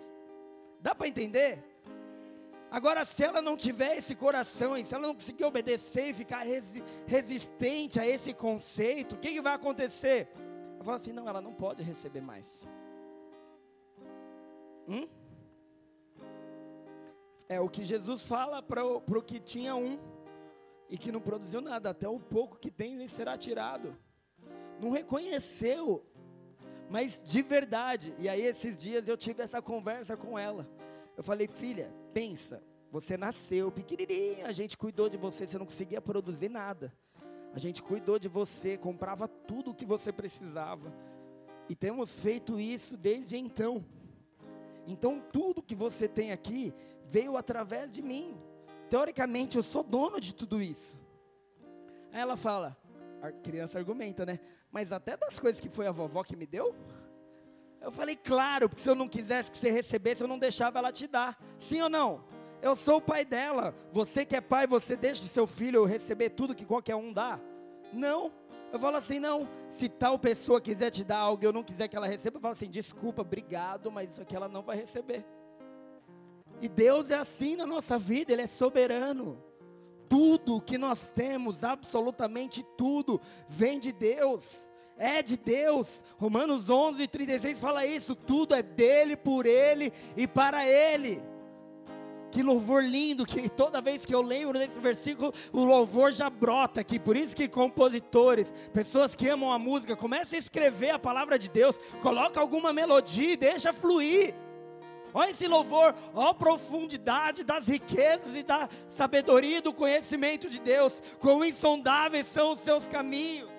[0.81, 1.63] Dá para entender?
[2.69, 6.83] Agora, se ela não tiver esse coração, se ela não conseguir obedecer e ficar resi
[7.05, 10.27] resistente a esse conceito, o que, que vai acontecer?
[10.75, 12.67] Ela fala assim: não, ela não pode receber mais.
[14.87, 15.07] Hum?
[17.47, 19.97] É o que Jesus fala para o que tinha um
[20.89, 23.95] e que não produziu nada, até o pouco que tem lhe será tirado.
[24.79, 26.05] Não reconheceu,
[26.89, 28.13] mas de verdade.
[28.19, 30.67] E aí esses dias eu tive essa conversa com ela.
[31.15, 36.01] Eu falei, filha, pensa, você nasceu pequenininha, a gente cuidou de você, você não conseguia
[36.01, 36.93] produzir nada.
[37.53, 40.93] A gente cuidou de você, comprava tudo o que você precisava.
[41.67, 43.83] E temos feito isso desde então.
[44.85, 46.73] Então tudo que você tem aqui
[47.09, 48.37] veio através de mim.
[48.89, 50.99] Teoricamente, eu sou dono de tudo isso.
[52.11, 52.77] Aí ela fala,
[53.21, 54.39] a criança argumenta, né?
[54.71, 56.75] Mas até das coisas que foi a vovó que me deu?
[57.81, 60.91] Eu falei, claro, porque se eu não quisesse que você recebesse, eu não deixava ela
[60.91, 61.37] te dar.
[61.59, 62.23] Sim ou não?
[62.61, 63.75] Eu sou o pai dela.
[63.91, 67.39] Você que é pai, você deixa o seu filho receber tudo que qualquer um dá?
[67.93, 68.31] Não.
[68.71, 69.47] Eu falo assim, não.
[69.69, 72.41] Se tal pessoa quiser te dar algo e eu não quiser que ela receba, eu
[72.41, 75.25] falo assim, desculpa, obrigado, mas isso aqui ela não vai receber.
[76.61, 79.43] E Deus é assim na nossa vida, Ele é soberano.
[80.09, 84.43] Tudo que nós temos, absolutamente tudo, vem de Deus,
[84.97, 86.03] é de Deus.
[86.17, 91.21] Romanos 11, 36 fala isso: tudo é dele, por Ele e para Ele.
[92.31, 96.81] Que louvor lindo, que toda vez que eu lembro desse versículo, o louvor já brota
[96.81, 96.99] aqui.
[96.99, 101.49] Por isso que compositores, pessoas que amam a música, começam a escrever a palavra de
[101.49, 104.33] Deus, coloca alguma melodia e deixa fluir.
[105.17, 110.59] Olha esse louvor, ó a profundidade das riquezas e da sabedoria e do conhecimento de
[110.59, 111.01] Deus.
[111.19, 113.49] Quão insondáveis são os seus caminhos.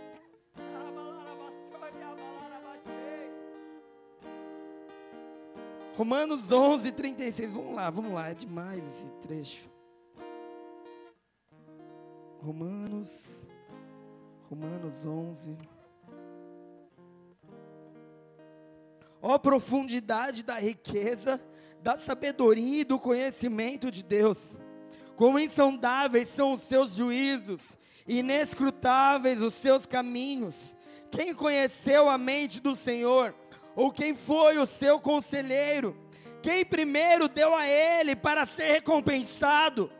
[5.96, 7.52] Romanos 11, 36.
[7.52, 9.68] Vamos lá, vamos lá, é demais esse trecho.
[12.40, 13.08] Romanos,
[14.48, 15.58] Romanos 11.
[19.20, 21.40] Ó oh, profundidade da riqueza,
[21.82, 24.38] da sabedoria e do conhecimento de Deus.
[25.16, 27.62] Quão insondáveis são os seus juízos,
[28.06, 30.74] inescrutáveis os seus caminhos.
[31.10, 33.34] Quem conheceu a mente do Senhor?
[33.74, 35.96] Ou quem foi o seu conselheiro?
[36.42, 39.90] Quem primeiro deu a ele para ser recompensado?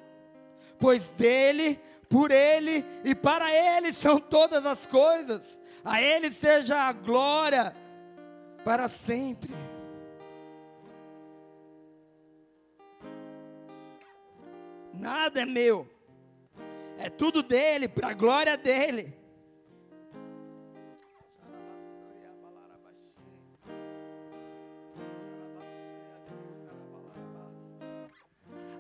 [0.79, 5.43] Pois dele, por ele e para ele são todas as coisas.
[5.85, 7.75] A ele seja a glória
[8.65, 9.55] para sempre.
[14.99, 15.89] Nada é meu,
[16.99, 19.17] é tudo dele, para a glória dele.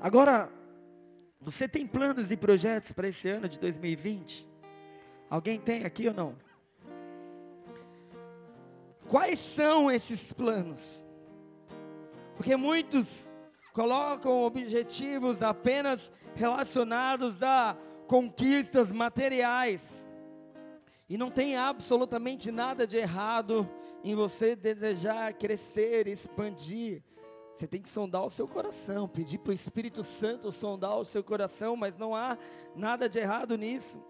[0.00, 0.50] Agora,
[1.40, 4.48] você tem planos e projetos para esse ano de 2020?
[5.30, 6.36] Alguém tem aqui ou não?
[9.08, 10.80] Quais são esses planos?
[12.36, 13.27] Porque muitos
[13.78, 17.76] colocam objetivos apenas relacionados a
[18.08, 19.80] conquistas materiais.
[21.08, 23.70] E não tem absolutamente nada de errado
[24.02, 27.04] em você desejar crescer, expandir.
[27.54, 31.22] Você tem que sondar o seu coração, pedir para o Espírito Santo sondar o seu
[31.22, 32.36] coração, mas não há
[32.74, 34.02] nada de errado nisso.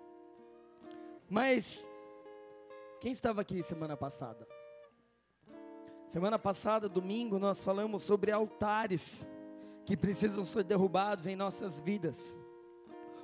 [1.29, 1.79] Mas,
[3.03, 4.49] quem estava aqui semana passada?
[6.09, 9.27] Semana passada, domingo, nós falamos sobre altares
[9.89, 12.19] que precisam ser derrubados em nossas vidas.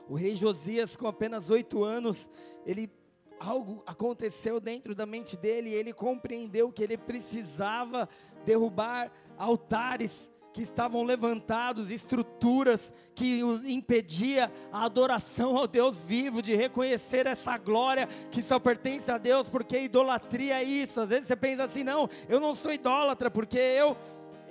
[0.09, 2.27] O rei Josias, com apenas oito anos,
[2.65, 2.91] ele
[3.39, 8.09] algo aconteceu dentro da mente dele, e ele compreendeu que ele precisava
[8.47, 17.27] derrubar altares que estavam levantados, estruturas que impedia a adoração ao Deus vivo, de reconhecer
[17.27, 20.99] essa glória que só pertence a Deus, porque idolatria é isso.
[20.99, 23.95] Às vezes você pensa assim, não, eu não sou idólatra, porque eu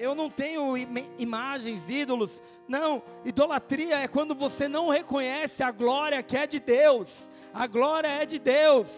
[0.03, 0.75] eu não tenho
[1.17, 2.41] imagens, ídolos.
[2.67, 7.07] Não, idolatria é quando você não reconhece a glória que é de Deus.
[7.53, 8.89] A glória é de Deus.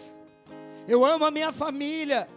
[0.88, 2.28] Eu amo a minha família,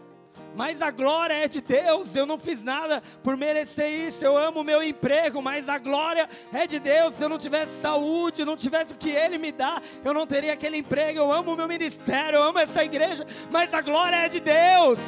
[0.55, 2.15] mas a glória é de Deus.
[2.15, 4.23] Eu não fiz nada por merecer isso.
[4.23, 7.15] Eu amo o meu emprego, mas a glória é de Deus.
[7.15, 10.53] Se eu não tivesse saúde, não tivesse o que Ele me dá, eu não teria
[10.53, 11.17] aquele emprego.
[11.17, 14.99] Eu amo o meu ministério, eu amo essa igreja, mas a glória é de Deus.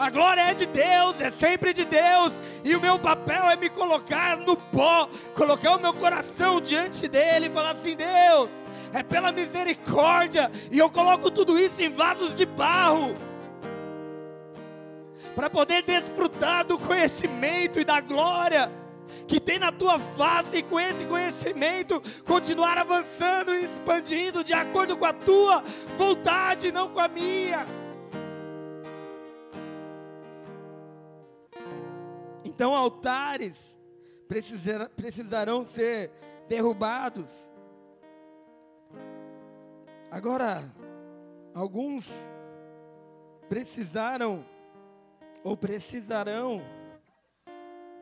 [0.00, 2.32] A glória é de Deus, é sempre de Deus,
[2.64, 7.48] e o meu papel é me colocar no pó, colocar o meu coração diante dele
[7.48, 8.48] e falar assim: Deus,
[8.94, 13.14] é pela misericórdia, e eu coloco tudo isso em vasos de barro.
[15.34, 18.72] Para poder desfrutar do conhecimento e da glória
[19.28, 24.96] que tem na tua face, e com esse conhecimento continuar avançando e expandindo de acordo
[24.96, 25.62] com a tua
[25.98, 27.79] vontade, não com a minha.
[32.60, 33.56] Então, altares
[34.94, 36.10] precisarão ser
[36.46, 37.30] derrubados.
[40.10, 40.70] Agora,
[41.54, 42.06] alguns
[43.48, 44.44] precisaram
[45.42, 46.60] ou precisarão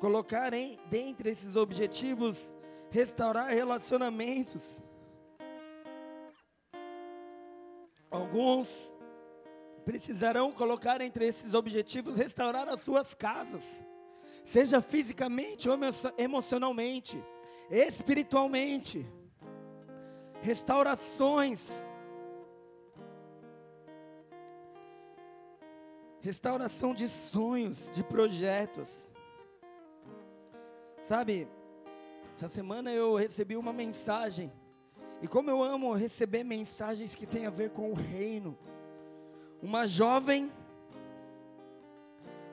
[0.00, 2.52] colocar em, dentre esses objetivos
[2.90, 4.82] restaurar relacionamentos.
[8.10, 8.92] Alguns
[9.84, 13.62] precisarão colocar entre esses objetivos restaurar as suas casas,
[14.48, 15.78] seja fisicamente ou
[16.16, 17.22] emocionalmente,
[17.70, 19.06] espiritualmente.
[20.40, 21.60] Restaurações
[26.20, 29.08] restauração de sonhos, de projetos.
[31.04, 31.48] Sabe,
[32.36, 34.52] essa semana eu recebi uma mensagem,
[35.22, 38.58] e como eu amo receber mensagens que têm a ver com o reino.
[39.62, 40.52] Uma jovem,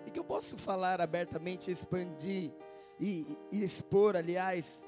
[0.06, 2.52] e que eu posso falar abertamente, expandir
[3.00, 4.82] e, e expor, aliás,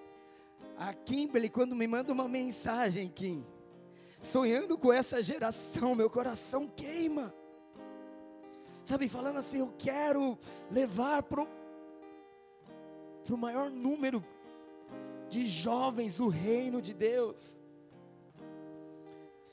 [0.78, 3.46] a Kimberly, quando me manda uma mensagem, Kim,
[4.22, 7.34] sonhando com essa geração, meu coração queima
[8.88, 10.38] sabe, falando assim: eu quero
[10.72, 11.46] levar para
[13.30, 14.24] o maior número
[15.30, 17.60] de jovens o reino de Deus.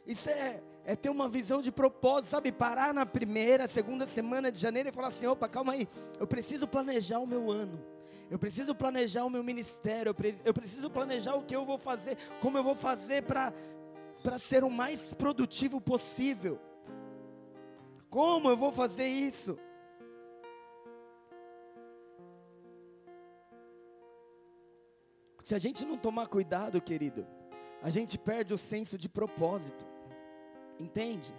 [0.07, 2.53] Isso é, é ter uma visão de propósito, sabe?
[2.53, 5.89] Parar na primeira, segunda semana de janeiro e falar assim: opa, calma aí,
[6.21, 7.81] eu preciso planejar o meu ano.
[8.31, 11.79] Eu preciso planejar o meu ministério, eu, pre eu preciso planejar o que eu vou
[11.79, 13.53] fazer, como eu vou fazer para
[14.39, 16.59] ser o mais produtivo possível.
[18.09, 19.59] Como eu vou fazer isso?
[25.43, 27.27] Se a gente não tomar cuidado, querido,
[27.83, 29.94] a gente perde o senso de propósito.
[30.79, 31.35] Entende?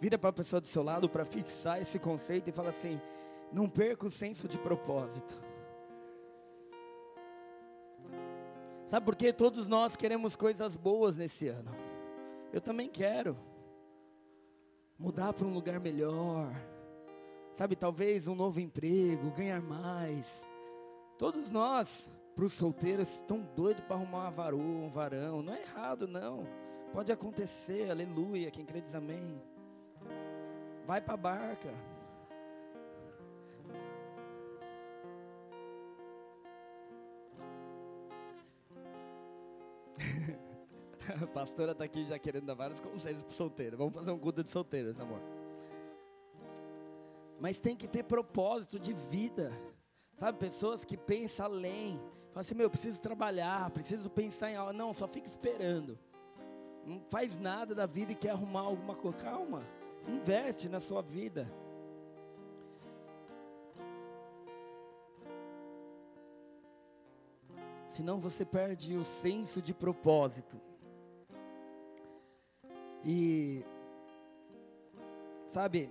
[0.00, 3.00] Vira para a pessoa do seu lado para fixar esse conceito e fala assim:
[3.52, 5.40] não perca o senso de propósito.
[8.86, 9.32] Sabe por quê?
[9.32, 11.70] Todos nós queremos coisas boas nesse ano.
[12.52, 13.38] Eu também quero.
[14.98, 16.52] Mudar para um lugar melhor.
[17.54, 20.26] Sabe, talvez um novo emprego, ganhar mais.
[21.18, 25.42] Todos nós, para os solteiros, estão doidos para arrumar uma varoa, um varão.
[25.42, 26.46] Não é errado, não.
[26.92, 28.50] Pode acontecer, aleluia.
[28.50, 29.40] Quem crê diz amém.
[30.86, 31.72] Vai para a barca.
[41.22, 43.78] a pastora está aqui já querendo dar vários conselhos para solteiro.
[43.78, 45.22] Vamos fazer um culto de solteiros, amor.
[47.40, 49.50] Mas tem que ter propósito de vida.
[50.18, 51.96] Sabe, pessoas que pensam além.
[52.32, 54.74] Falam assim, meu, preciso trabalhar, preciso pensar em algo.
[54.74, 55.98] Não, só fica esperando
[56.86, 59.16] não faz nada da vida e quer arrumar alguma coisa.
[59.18, 59.62] Calma,
[60.06, 61.48] investe na sua vida.
[67.88, 70.60] Senão você perde o senso de propósito.
[73.04, 73.64] E,
[75.48, 75.90] sabe,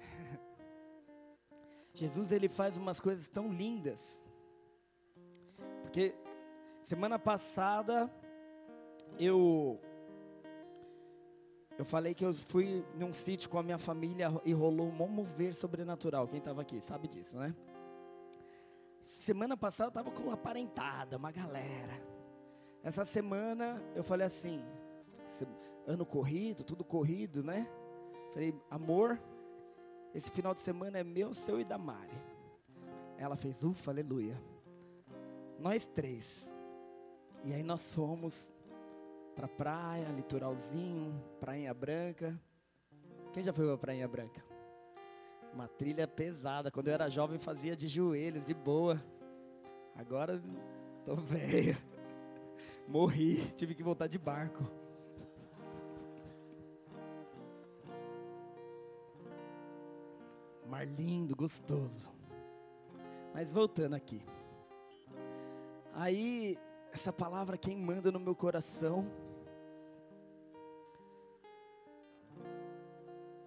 [1.94, 4.20] Jesus ele faz umas coisas tão lindas.
[5.82, 6.12] Porque
[6.84, 8.12] Semana passada
[9.18, 9.80] eu
[11.78, 15.54] eu falei que eu fui num sítio com a minha família e rolou um mover
[15.54, 16.28] sobrenatural.
[16.28, 17.54] Quem estava aqui sabe disso, né?
[19.02, 22.00] Semana passada eu estava com uma parentada, uma galera.
[22.82, 24.62] Essa semana eu falei assim,
[25.86, 27.66] ano corrido, tudo corrido, né?
[28.34, 29.18] Falei, amor,
[30.14, 32.20] esse final de semana é meu, seu e da Mari.
[33.16, 34.36] Ela fez, ufa, aleluia.
[35.58, 36.53] Nós três.
[37.44, 38.50] E aí nós fomos
[39.36, 42.40] para praia, litoralzinho, Prainha Branca.
[43.34, 44.42] Quem já foi para Prainha Branca?
[45.52, 46.70] Uma trilha pesada.
[46.70, 48.98] Quando eu era jovem fazia de joelhos, de boa.
[49.94, 50.42] Agora
[51.04, 51.76] tô velho.
[52.88, 54.64] Morri, tive que voltar de barco.
[60.66, 62.10] Mar lindo, gostoso.
[63.34, 64.22] Mas voltando aqui.
[65.92, 66.58] Aí
[66.94, 69.10] essa palavra quem manda no meu coração.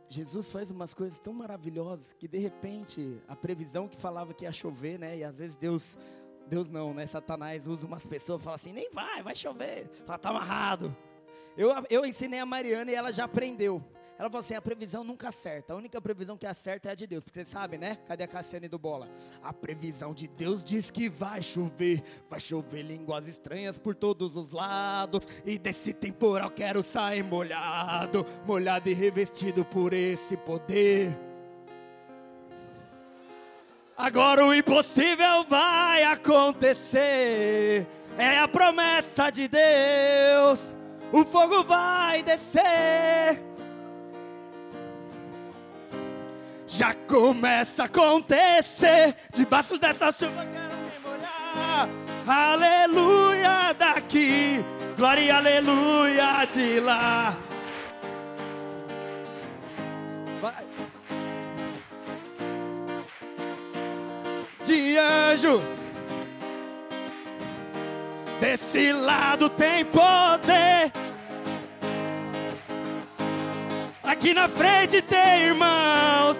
[0.09, 4.51] Jesus faz umas coisas tão maravilhosas que de repente a previsão que falava que ia
[4.51, 5.17] chover, né?
[5.17, 5.97] E às vezes Deus,
[6.47, 7.05] Deus não, né?
[7.05, 9.89] Satanás usa umas pessoas fala assim, nem vai, vai chover.
[10.05, 10.95] Fala, tá amarrado.
[11.55, 13.81] Eu, eu ensinei a Mariana e ela já aprendeu.
[14.19, 15.73] Ela falou assim: a previsão nunca acerta.
[15.73, 17.23] A única previsão que acerta é a de Deus.
[17.23, 17.97] Porque você sabe, né?
[18.07, 19.07] Cadê a Cassiane do Bola?
[19.43, 22.03] A previsão de Deus diz que vai chover.
[22.29, 25.27] Vai chover línguas estranhas por todos os lados.
[25.45, 28.25] E desse temporal quero sair molhado.
[28.45, 31.15] Molhado e revestido por esse poder.
[33.95, 37.87] Agora o impossível vai acontecer.
[38.17, 40.59] É a promessa de Deus.
[41.11, 43.46] O fogo vai descer.
[46.77, 49.15] Já começa a acontecer.
[49.33, 51.89] Debaixo dessa chuva quero me molhar.
[52.27, 54.63] Aleluia daqui,
[54.95, 57.35] glória aleluia de lá.
[60.39, 60.67] Vai.
[64.63, 65.61] De anjo,
[68.39, 70.91] desse lado tem poder.
[74.03, 76.37] Aqui na frente tem irmãos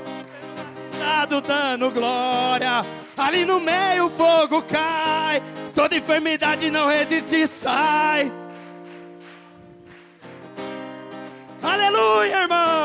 [1.41, 2.85] dando glória.
[3.17, 5.41] Ali no meio o fogo cai,
[5.73, 8.31] toda enfermidade não resiste sai.
[11.61, 12.77] Aleluia, irmão.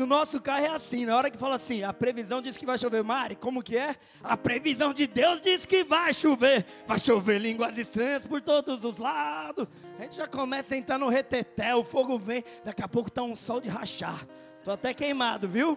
[0.00, 2.78] No nosso carro é assim, na hora que fala assim, a previsão diz que vai
[2.78, 3.94] chover, Mari, como que é?
[4.24, 8.96] A previsão de Deus diz que vai chover, vai chover línguas estranhas por todos os
[8.96, 9.68] lados.
[9.98, 13.22] A gente já começa a entrar no reteté, o fogo vem, daqui a pouco está
[13.22, 14.26] um sol de rachar.
[14.64, 15.76] Tô até queimado, viu?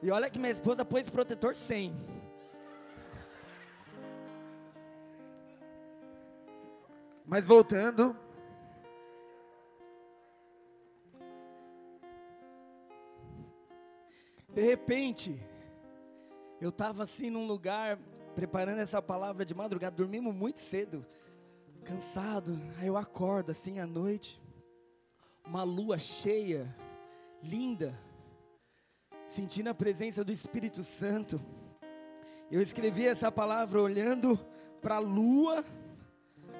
[0.00, 1.92] E olha que minha esposa pôs protetor 100.
[7.26, 8.16] Mas voltando.
[14.52, 15.40] De repente,
[16.60, 17.98] eu estava assim num lugar,
[18.34, 21.06] preparando essa palavra de madrugada, dormimos muito cedo,
[21.84, 22.60] cansado.
[22.78, 24.40] Aí eu acordo assim à noite,
[25.46, 26.74] uma lua cheia,
[27.42, 27.98] linda,
[29.28, 31.40] sentindo a presença do Espírito Santo.
[32.50, 34.38] Eu escrevi essa palavra olhando
[34.82, 35.64] para a lua,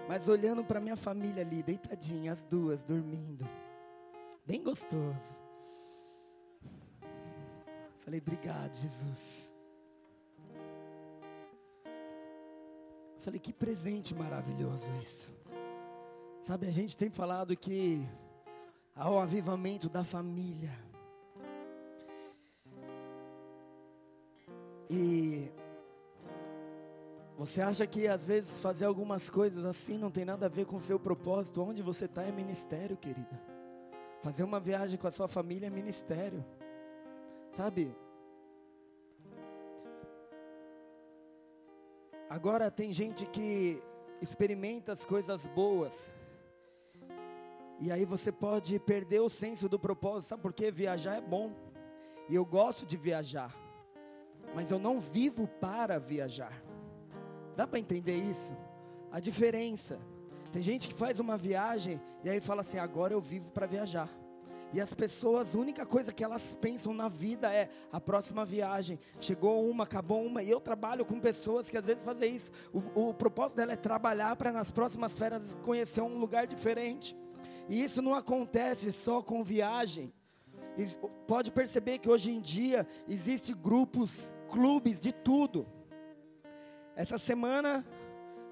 [0.09, 3.49] mas olhando para minha família ali, deitadinha, as duas dormindo.
[4.47, 5.40] Bem gostoso.
[8.01, 9.51] Falei, obrigado, Jesus.
[13.19, 15.31] Falei, que presente maravilhoso isso.
[16.47, 18.07] Sabe, a gente tem falado que
[18.97, 20.73] há o avivamento da família.
[24.89, 25.51] E
[27.39, 30.77] você acha que às vezes fazer algumas coisas assim não tem nada a ver com
[30.77, 31.63] o seu propósito?
[31.63, 33.41] Onde você está é ministério, querida.
[34.23, 36.45] Fazer uma viagem com a sua família é ministério.
[37.53, 37.95] Sabe?
[42.29, 43.83] Agora tem gente que
[44.21, 45.95] experimenta as coisas boas.
[47.81, 50.29] E aí você pode perder o senso do propósito.
[50.29, 50.71] Sabe por quê?
[50.71, 51.53] Viajar é bom.
[52.29, 53.53] E eu gosto de viajar
[54.55, 56.63] mas eu não vivo para viajar.
[57.57, 58.57] Dá para entender isso?
[59.11, 59.99] A diferença.
[60.53, 64.09] Tem gente que faz uma viagem e aí fala assim: agora eu vivo para viajar.
[64.73, 69.01] E as pessoas, a única coisa que elas pensam na vida é a próxima viagem.
[69.19, 70.43] Chegou uma, acabou uma.
[70.43, 72.53] E eu trabalho com pessoas que às vezes fazem isso.
[72.73, 77.17] O, o propósito dela é trabalhar para nas próximas férias conhecer um lugar diferente.
[77.69, 80.13] E isso não acontece só com viagem.
[81.27, 85.67] Pode perceber que hoje em dia existem grupos clubes, de tudo.
[86.95, 87.85] Essa semana,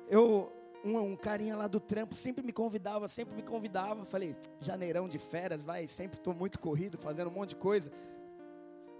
[0.09, 0.53] eu,
[0.85, 4.05] um, um, carinha lá do trampo sempre me convidava, sempre me convidava.
[4.05, 7.91] Falei, janeirão de férias, vai, sempre estou muito corrido, fazendo um monte de coisa.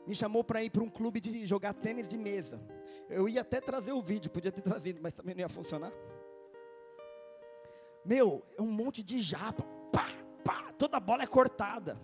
[0.07, 2.61] Me chamou para ir para um clube de jogar tênis de mesa.
[3.09, 5.93] Eu ia até trazer o vídeo, podia ter trazido, mas também não ia funcionar.
[8.05, 9.63] Meu, é um monte de japa,
[9.93, 10.09] pá,
[10.45, 11.99] pá, toda bola é cortada.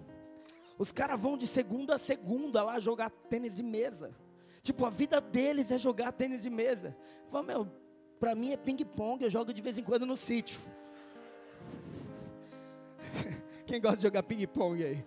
[0.78, 4.14] Os caras vão de segunda a segunda lá jogar tênis de mesa.
[4.62, 6.96] Tipo, a vida deles é jogar tênis de mesa.
[7.24, 7.68] Eu falo, meu,
[8.18, 10.60] para mim é ping-pong, eu jogo de vez em quando no sítio.
[13.66, 15.04] Quem gosta de jogar ping-pong aí?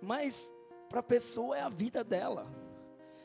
[0.00, 0.50] Mas
[0.88, 2.46] para a pessoa é a vida dela.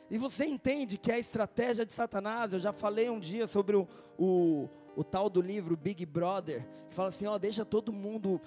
[0.09, 3.87] E você entende que a estratégia de Satanás, eu já falei um dia sobre o,
[4.17, 8.39] o, o tal do livro Big Brother, que fala assim: ó, deixa todo mundo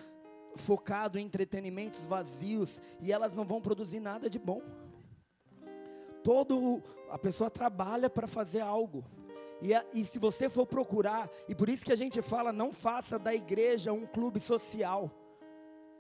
[0.57, 4.63] focado em entretenimentos vazios e elas não vão produzir nada de bom
[6.29, 9.03] todo a pessoa trabalha para fazer algo.
[9.63, 13.19] E, e, se você for procurar, e por isso que a gente fala, não faça
[13.19, 15.11] da igreja um clube social,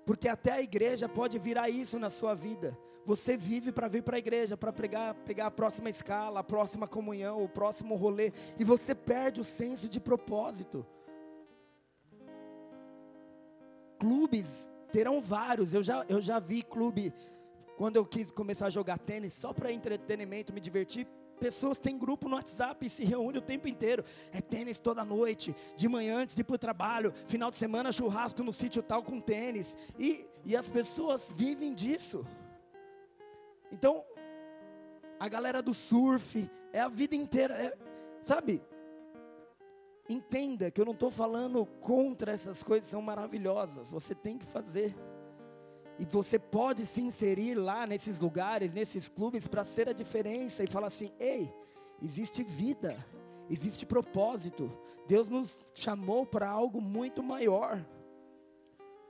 [0.04, 2.76] porque até a igreja pode virar isso na sua vida.
[3.06, 6.86] Você vive para vir para a igreja, para pegar, pegar a próxima escala, a próxima
[6.86, 10.84] comunhão, o próximo rolê, e você perde o senso de propósito.
[13.98, 17.14] Clubes terão vários, eu já, eu já vi clube
[17.78, 21.06] quando eu quis começar a jogar tênis só para entretenimento, me divertir,
[21.38, 24.04] pessoas têm grupo no WhatsApp e se reúnem o tempo inteiro.
[24.32, 27.92] É tênis toda noite, de manhã antes de ir para o trabalho, final de semana
[27.92, 29.76] churrasco no sítio tal com tênis.
[29.96, 32.26] E, e as pessoas vivem disso.
[33.70, 34.04] Então,
[35.20, 37.78] a galera do surf, é a vida inteira, é,
[38.24, 38.60] sabe?
[40.08, 44.96] Entenda que eu não estou falando contra essas coisas, são maravilhosas, você tem que fazer.
[45.98, 50.68] E você pode se inserir lá nesses lugares, nesses clubes, para ser a diferença e
[50.68, 51.52] falar assim: ei,
[52.02, 52.96] existe vida,
[53.50, 54.70] existe propósito.
[55.06, 57.84] Deus nos chamou para algo muito maior.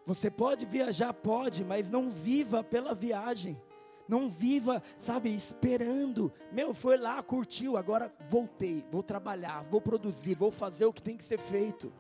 [0.07, 3.61] Você pode viajar, pode, mas não viva pela viagem.
[4.09, 6.33] Não viva, sabe, esperando.
[6.51, 11.19] Meu, foi lá, curtiu, agora voltei, vou trabalhar, vou produzir, vou fazer o que tem
[11.19, 11.93] que ser feito.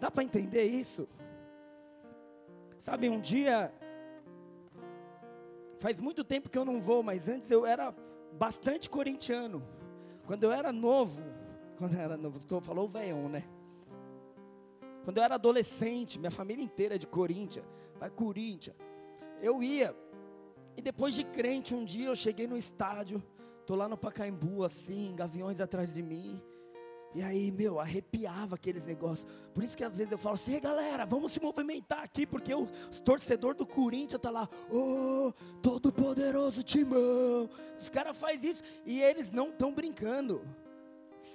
[0.00, 1.06] Dá para entender isso?
[2.82, 3.72] Sabe, um dia
[5.78, 7.92] Faz muito tempo que eu não vou, mas antes eu era
[8.38, 9.60] bastante corintiano.
[10.26, 11.20] Quando eu era novo,
[11.78, 13.44] quando eu era novo, tô, falou veião, né?
[15.04, 17.66] Quando eu era adolescente, minha família inteira é de Corinthians,
[17.98, 18.76] vai Corinthians.
[19.40, 19.92] Eu ia,
[20.76, 23.20] e depois de crente, um dia eu cheguei no estádio,
[23.66, 26.40] tô lá no Pacaembu, assim, gaviões atrás de mim.
[27.14, 29.26] E aí, meu, arrepiava aqueles negócios.
[29.52, 32.66] Por isso que às vezes eu falo assim, galera, vamos se movimentar aqui, porque o
[33.04, 37.50] torcedor do Corinthians tá lá, ô, oh, todo poderoso timão.
[37.78, 40.42] Os caras fazem isso e eles não estão brincando,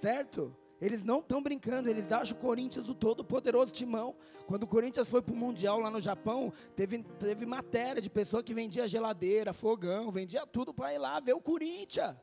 [0.01, 0.55] certo?
[0.79, 4.15] Eles não estão brincando, eles acham o Corinthians o todo poderoso timão.
[4.45, 8.43] Quando o Corinthians foi para o Mundial lá no Japão, teve, teve matéria de pessoa
[8.43, 12.15] que vendia geladeira, fogão, vendia tudo para ir lá ver o Corinthians.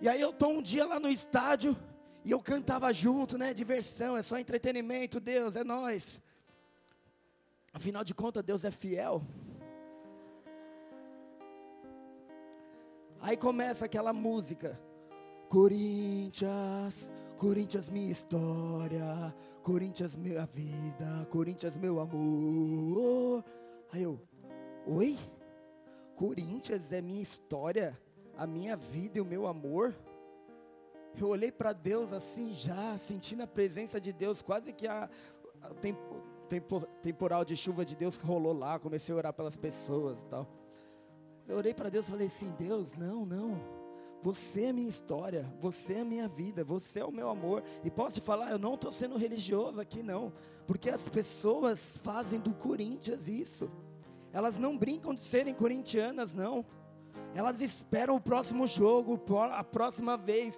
[0.00, 1.76] E aí eu estou um dia lá no estádio,
[2.24, 3.52] e eu cantava junto, né?
[3.52, 6.20] Diversão, é só entretenimento, Deus, é nós.
[7.72, 9.22] Afinal de contas, Deus é fiel.
[13.20, 14.78] Aí começa aquela música.
[15.48, 16.94] Corinthians,
[17.36, 23.44] Corinthians minha história, Corinthians minha vida, Corinthians meu amor.
[23.92, 24.20] Aí eu,
[24.86, 25.18] oi?
[26.14, 27.98] Corinthians é minha história,
[28.36, 29.94] a minha vida e o meu amor?
[31.18, 35.08] Eu olhei para Deus assim já, sentindo a presença de Deus, quase que a,
[35.60, 39.56] a tempo, tempo, temporal de chuva de Deus que rolou lá, comecei a orar pelas
[39.56, 40.46] pessoas e tal.
[41.46, 43.82] Eu orei para Deus e falei assim: Deus, não, não.
[44.22, 47.62] Você é minha história, você é minha vida, você é o meu amor.
[47.82, 50.32] E posso te falar, eu não estou sendo religioso aqui, não.
[50.64, 53.68] Porque as pessoas fazem do Corinthians isso.
[54.32, 56.64] Elas não brincam de serem corintianas, não.
[57.34, 60.56] Elas esperam o próximo jogo, a próxima vez.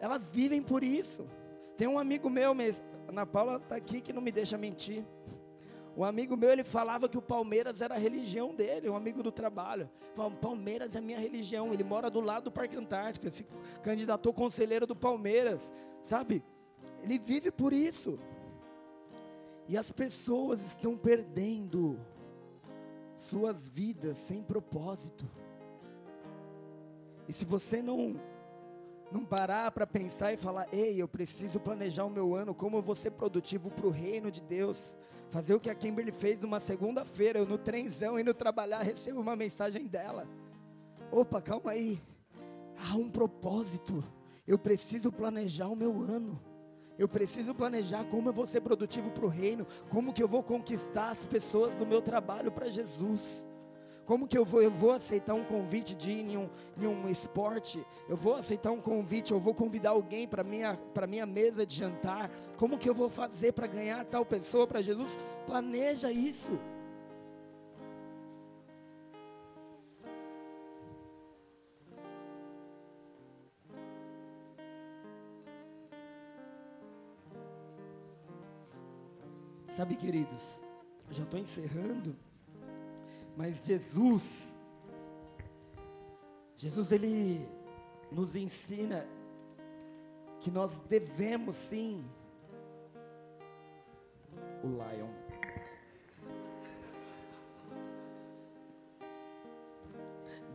[0.00, 1.26] Elas vivem por isso.
[1.76, 2.52] Tem um amigo meu,
[3.06, 5.04] Ana Paula está aqui que não me deixa mentir.
[5.96, 9.30] Um amigo meu, ele falava que o Palmeiras era a religião dele, um amigo do
[9.30, 9.90] trabalho.
[10.14, 11.72] Falava, Palmeiras é minha religião.
[11.72, 13.44] Ele mora do lado do Parque Antártico, se
[13.82, 15.60] candidatou conselheiro do Palmeiras,
[16.04, 16.42] sabe?
[17.02, 18.18] Ele vive por isso.
[19.68, 21.98] E as pessoas estão perdendo
[23.16, 25.28] suas vidas sem propósito.
[27.28, 28.18] E se você não
[29.10, 32.82] não parar para pensar e falar: ei, eu preciso planejar o meu ano, como eu
[32.82, 34.94] vou ser produtivo para o reino de Deus.
[35.30, 39.36] Fazer o que a Kimberly fez numa segunda-feira, eu no trenzão indo trabalhar, recebo uma
[39.36, 40.26] mensagem dela.
[41.10, 42.00] Opa, calma aí.
[42.76, 44.02] Há um propósito.
[44.46, 46.40] Eu preciso planejar o meu ano.
[46.98, 50.42] Eu preciso planejar como eu vou ser produtivo para o reino, como que eu vou
[50.42, 53.22] conquistar as pessoas do meu trabalho para Jesus.
[54.06, 56.48] Como que eu vou, eu vou aceitar um convite de ir em um,
[56.80, 57.84] em um esporte?
[58.08, 61.76] Eu vou aceitar um convite, eu vou convidar alguém para minha para minha mesa de
[61.76, 62.30] jantar?
[62.56, 65.16] Como que eu vou fazer para ganhar tal pessoa para Jesus?
[65.46, 66.58] Planeja isso.
[79.80, 80.60] Sabe, queridos,
[81.10, 82.14] já estou encerrando.
[83.40, 84.52] Mas Jesus,
[86.58, 87.48] Jesus ele
[88.12, 89.06] nos ensina
[90.40, 92.04] que nós devemos sim
[94.62, 95.08] o lion.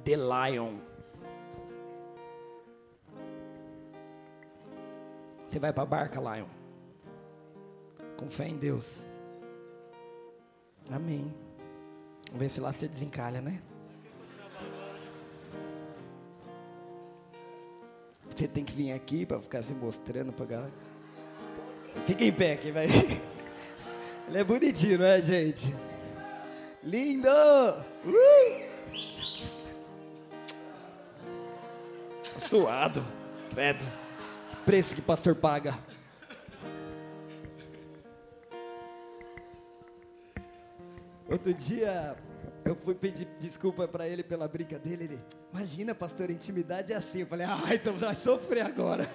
[0.04, 0.78] The lion.
[5.48, 6.48] Você vai para a barca, lion.
[8.16, 9.08] Com fé em Deus.
[10.92, 11.45] Amém.
[12.36, 13.62] Vamos ver se lá você desencalha, né?
[18.30, 20.74] Você tem que vir aqui para ficar se mostrando para galera.
[22.06, 22.88] Fica em pé aqui, vai.
[24.28, 25.74] Ele é bonitinho, não é, gente?
[26.84, 27.30] Lindo!
[27.30, 28.66] Uh!
[32.42, 33.02] Suado,
[33.52, 33.86] credo.
[34.50, 35.80] Que preço que pastor paga.
[41.30, 42.16] Outro dia
[42.66, 45.04] eu fui pedir desculpa para ele pela briga dele.
[45.04, 45.20] Ele,
[45.54, 47.20] imagina, pastor, intimidade é assim.
[47.20, 49.08] Eu falei, ah, então vai sofrer agora.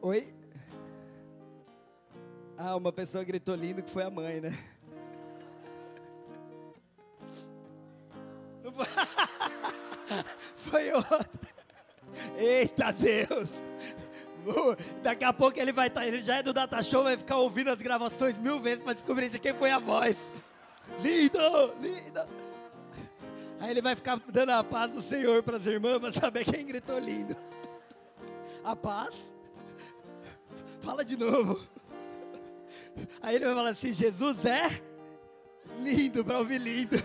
[0.00, 0.32] Oi?
[2.56, 4.56] Ah, uma pessoa gritou lindo que foi a mãe, né?
[12.58, 13.48] Eita Deus!
[15.02, 17.36] Daqui a pouco ele vai estar, tá, ele já é do Data Show, vai ficar
[17.36, 20.16] ouvindo as gravações mil vezes para descobrir de quem foi a voz.
[21.00, 22.20] Lindo, lindo.
[23.60, 26.66] Aí ele vai ficar dando a paz do Senhor para as irmãs para saber quem
[26.66, 27.36] gritou lindo.
[28.64, 29.14] A paz.
[30.80, 31.60] Fala de novo.
[33.20, 34.82] Aí ele vai falar assim: Jesus é
[35.78, 36.96] lindo para ouvir lindo.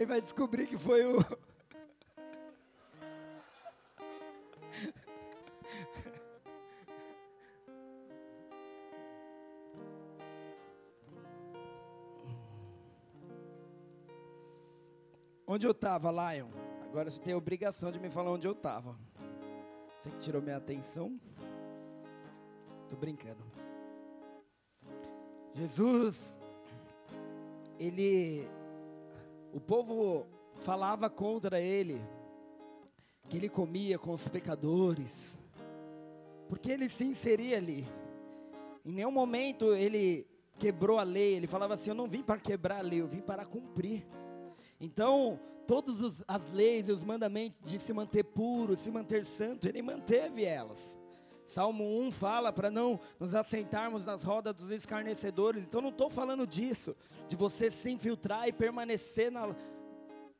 [0.00, 1.18] Aí vai descobrir que foi o.
[15.46, 16.48] Onde eu estava, Lion?
[16.84, 18.96] Agora você tem a obrigação de me falar onde eu estava.
[20.00, 21.20] Você que tirou minha atenção?
[22.88, 23.44] Tô brincando.
[25.54, 26.34] Jesus,
[27.78, 28.48] ele
[29.52, 30.26] o povo
[30.56, 32.00] falava contra ele,
[33.28, 35.38] que ele comia com os pecadores,
[36.48, 37.86] porque ele se inseria ali.
[38.84, 40.26] Em nenhum momento ele
[40.58, 43.20] quebrou a lei, ele falava assim: Eu não vim para quebrar a lei, eu vim
[43.20, 44.06] para cumprir.
[44.80, 49.82] Então, todas as leis e os mandamentos de se manter puro, se manter santo, ele
[49.82, 50.96] manteve elas.
[51.50, 55.64] Salmo 1 fala para não nos assentarmos nas rodas dos escarnecedores.
[55.64, 56.94] Então não estou falando disso,
[57.26, 59.52] de você se infiltrar e permanecer na,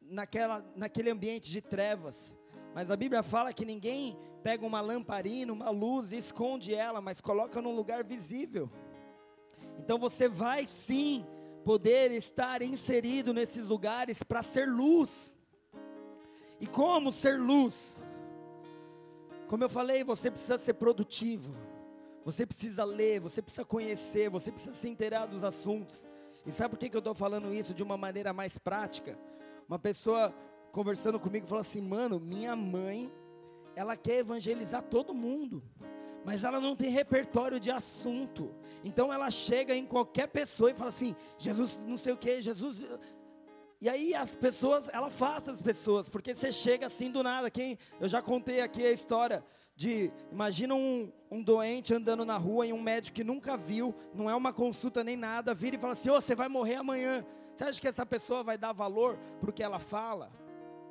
[0.00, 2.32] naquela, naquele ambiente de trevas.
[2.72, 7.20] Mas a Bíblia fala que ninguém pega uma lamparina, uma luz e esconde ela, mas
[7.20, 8.70] coloca num lugar visível.
[9.80, 11.26] Então você vai sim
[11.64, 15.34] poder estar inserido nesses lugares para ser luz.
[16.60, 17.99] E como ser luz?
[19.50, 21.52] Como eu falei, você precisa ser produtivo.
[22.24, 26.06] Você precisa ler, você precisa conhecer, você precisa se inteirar dos assuntos.
[26.46, 29.18] E sabe por que, que eu estou falando isso de uma maneira mais prática?
[29.66, 30.32] Uma pessoa
[30.70, 33.10] conversando comigo falou assim: Mano, minha mãe,
[33.74, 35.64] ela quer evangelizar todo mundo,
[36.24, 38.54] mas ela não tem repertório de assunto.
[38.84, 42.80] Então ela chega em qualquer pessoa e fala assim: Jesus, não sei o que, Jesus.
[43.80, 47.50] E aí as pessoas, ela faz as pessoas, porque você chega assim do nada.
[47.50, 49.42] Quem eu já contei aqui a história
[49.74, 54.28] de imagina um, um doente andando na rua e um médico que nunca viu, não
[54.28, 57.24] é uma consulta nem nada, vira e fala assim: oh, você vai morrer amanhã.
[57.56, 60.30] Você acha que essa pessoa vai dar valor para o que ela fala?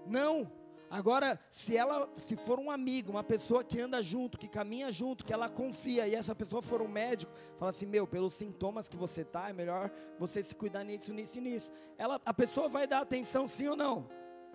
[0.07, 0.51] Não.
[0.89, 5.23] Agora, se ela, se for um amigo, uma pessoa que anda junto, que caminha junto,
[5.23, 8.97] que ela confia, e essa pessoa for um médico, fala assim, meu, pelos sintomas que
[8.97, 11.71] você tá, é melhor você se cuidar nisso, nisso e nisso.
[11.95, 14.09] Ela, a pessoa vai dar atenção, sim ou não?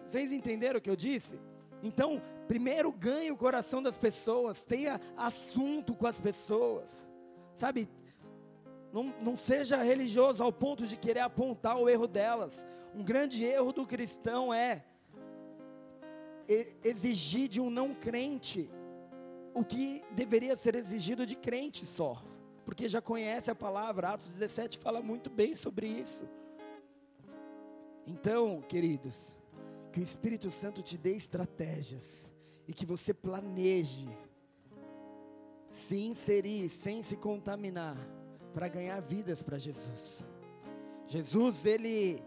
[0.04, 1.38] Vocês entenderam o que eu disse?
[1.84, 7.06] Então, primeiro ganhe o coração das pessoas, tenha assunto com as pessoas,
[7.54, 7.88] sabe?
[8.92, 12.54] Não, não seja religioso ao ponto de querer apontar o erro delas.
[12.92, 14.84] Um grande erro do cristão é
[16.82, 18.68] exigir de um não crente
[19.54, 22.22] o que deveria ser exigido de crente só,
[22.64, 26.28] porque já conhece a palavra, Atos 17 fala muito bem sobre isso.
[28.06, 29.32] Então, queridos,
[29.92, 32.28] que o Espírito Santo te dê estratégias
[32.66, 34.08] e que você planeje
[35.86, 37.96] se inserir sem se contaminar
[38.52, 40.24] para ganhar vidas para Jesus.
[41.06, 42.22] Jesus, ele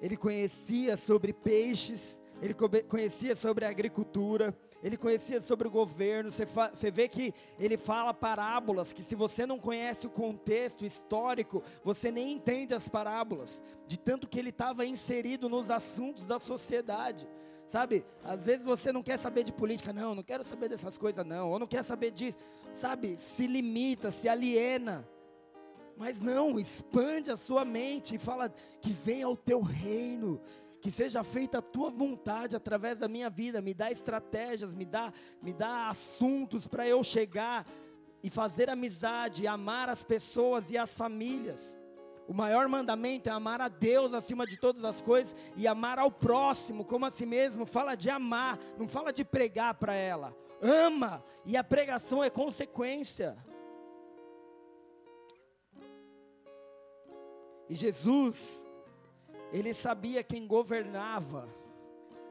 [0.00, 6.30] ele conhecia sobre peixes, ele conhecia sobre a agricultura, ele conhecia sobre o governo.
[6.30, 11.62] Você, você vê que ele fala parábolas, que se você não conhece o contexto histórico,
[11.82, 17.26] você nem entende as parábolas, de tanto que ele estava inserido nos assuntos da sociedade.
[17.66, 21.24] Sabe, às vezes você não quer saber de política, não, não quero saber dessas coisas,
[21.26, 22.38] não, ou não quer saber disso,
[22.72, 25.06] sabe, se limita, se aliena.
[25.94, 28.48] Mas não, expande a sua mente e fala
[28.80, 30.40] que venha o teu reino,
[30.80, 35.12] que seja feita a tua vontade através da minha vida, me dá estratégias, me dá,
[35.42, 37.66] me dá assuntos para eu chegar
[38.22, 41.60] e fazer amizade, amar as pessoas e as famílias.
[42.28, 46.10] O maior mandamento é amar a Deus acima de todas as coisas e amar ao
[46.10, 47.64] próximo como a si mesmo.
[47.64, 50.36] Fala de amar, não fala de pregar para ela.
[50.60, 53.36] Ama e a pregação é consequência.
[57.68, 58.36] E Jesus,
[59.52, 61.48] ele sabia quem governava.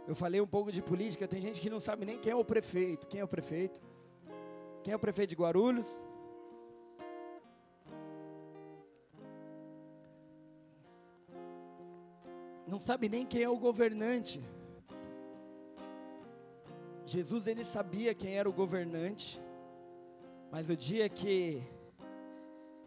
[0.07, 2.45] Eu falei um pouco de política, tem gente que não sabe nem quem é o
[2.45, 3.07] prefeito.
[3.07, 3.79] Quem é o prefeito?
[4.83, 5.87] Quem é o prefeito de Guarulhos?
[12.65, 14.41] Não sabe nem quem é o governante.
[17.05, 19.41] Jesus ele sabia quem era o governante,
[20.51, 21.63] mas o dia que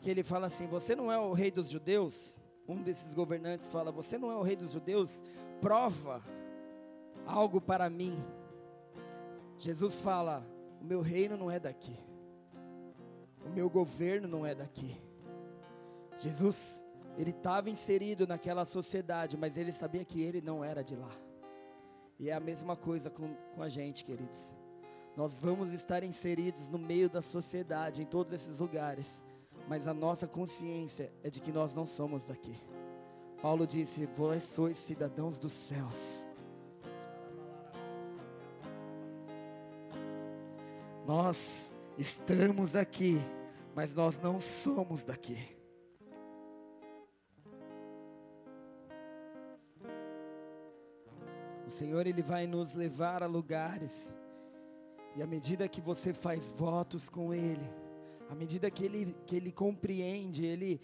[0.02, 2.39] que ele fala assim: "Você não é o rei dos judeus?"
[2.70, 5.10] Um desses governantes fala: Você não é o rei dos judeus?
[5.60, 6.22] Prova
[7.26, 8.22] algo para mim.
[9.58, 10.46] Jesus fala:
[10.80, 11.96] O meu reino não é daqui,
[13.44, 14.96] o meu governo não é daqui.
[16.18, 16.82] Jesus,
[17.16, 21.10] ele estava inserido naquela sociedade, mas ele sabia que ele não era de lá.
[22.18, 24.38] E é a mesma coisa com, com a gente, queridos.
[25.16, 29.18] Nós vamos estar inseridos no meio da sociedade, em todos esses lugares
[29.68, 32.54] mas a nossa consciência é de que nós não somos daqui.
[33.40, 35.96] Paulo disse: Vós sois cidadãos dos céus.
[41.06, 41.38] Nós
[41.98, 43.18] estamos aqui,
[43.74, 45.60] mas nós não somos daqui.
[51.80, 54.14] Senhor, Ele vai nos levar a lugares,
[55.16, 57.66] e à medida que você faz votos com Ele,
[58.30, 60.80] à medida que Ele, que ele compreende, Ele,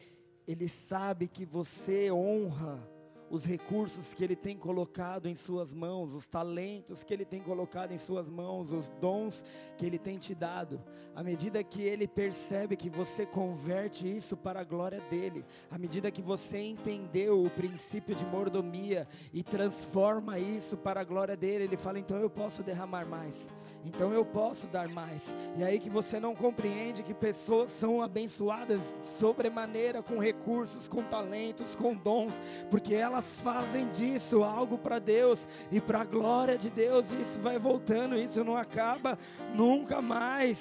[0.47, 2.96] Ele sabe que você honra
[3.31, 7.93] os recursos que Ele tem colocado em Suas mãos, os talentos que Ele tem colocado
[7.93, 9.45] em Suas mãos, os dons
[9.77, 10.81] que Ele tem te dado.
[11.15, 16.11] À medida que Ele percebe que você converte isso para a glória dEle, à medida
[16.11, 21.77] que você entendeu o princípio de mordomia e transforma isso para a glória dEle, Ele
[21.77, 23.49] fala: então eu posso derramar mais,
[23.85, 25.23] então eu posso dar mais.
[25.57, 31.75] E aí que você não compreende que pessoas são abençoadas sobremaneira com recursos, com talentos,
[31.75, 32.35] com dons,
[32.71, 37.39] porque elas elas fazem disso algo para Deus e para a glória de Deus, isso
[37.39, 39.19] vai voltando, isso não acaba
[39.55, 40.59] nunca mais.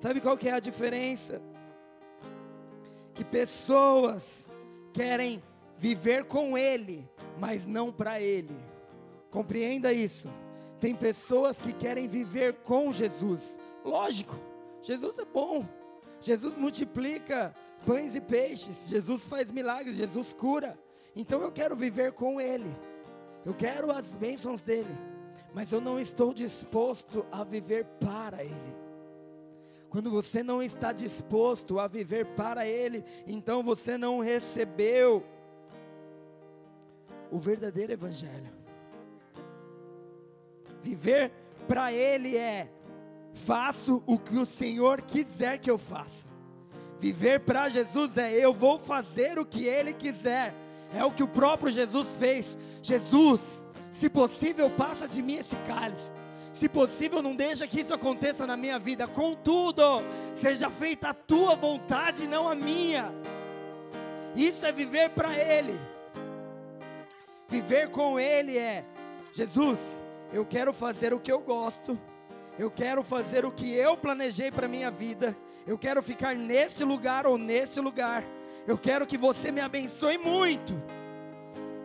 [0.00, 1.42] Sabe qual que é a diferença?
[3.12, 4.48] Que pessoas
[4.94, 5.42] querem
[5.76, 7.06] viver com Ele,
[7.38, 8.56] mas não para Ele.
[9.30, 10.30] Compreenda isso.
[10.80, 13.42] Tem pessoas que querem viver com Jesus.
[13.84, 14.36] Lógico,
[14.80, 15.68] Jesus é bom.
[16.22, 18.88] Jesus multiplica pães e peixes.
[18.88, 19.96] Jesus faz milagres.
[19.96, 20.78] Jesus cura.
[21.14, 22.70] Então eu quero viver com Ele,
[23.44, 24.96] eu quero as bênçãos dele,
[25.52, 28.84] mas eu não estou disposto a viver para Ele.
[29.88, 35.24] Quando você não está disposto a viver para Ele, então você não recebeu
[37.30, 38.52] o verdadeiro Evangelho.
[40.82, 41.30] Viver
[41.68, 42.68] para Ele é
[43.32, 46.26] faço o que o Senhor quiser que eu faça.
[46.98, 50.54] Viver para Jesus é eu vou fazer o que Ele quiser.
[50.94, 52.46] É o que o próprio Jesus fez.
[52.82, 53.40] Jesus,
[53.90, 56.12] se possível, passa de mim esse cálice.
[56.54, 59.08] Se possível, não deixa que isso aconteça na minha vida.
[59.08, 59.82] Contudo,
[60.36, 63.12] seja feita a tua vontade, não a minha.
[64.36, 65.78] Isso é viver para Ele.
[67.48, 68.84] Viver com Ele é:
[69.32, 69.78] Jesus,
[70.32, 71.98] eu quero fazer o que eu gosto.
[72.56, 75.36] Eu quero fazer o que eu planejei para minha vida.
[75.66, 78.22] Eu quero ficar nesse lugar ou nesse lugar.
[78.66, 80.72] Eu quero que você me abençoe muito.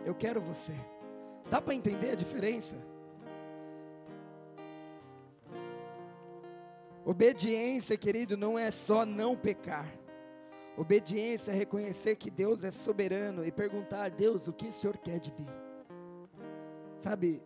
[0.04, 0.74] Eu quero você.
[1.50, 2.76] Dá para entender a diferença?
[7.04, 9.86] Obediência, querido, não é só não pecar.
[10.76, 15.18] Obediência é reconhecer que Deus é soberano e perguntar: Deus, o que o Senhor quer
[15.18, 15.48] de mim?
[17.02, 17.42] Sabe,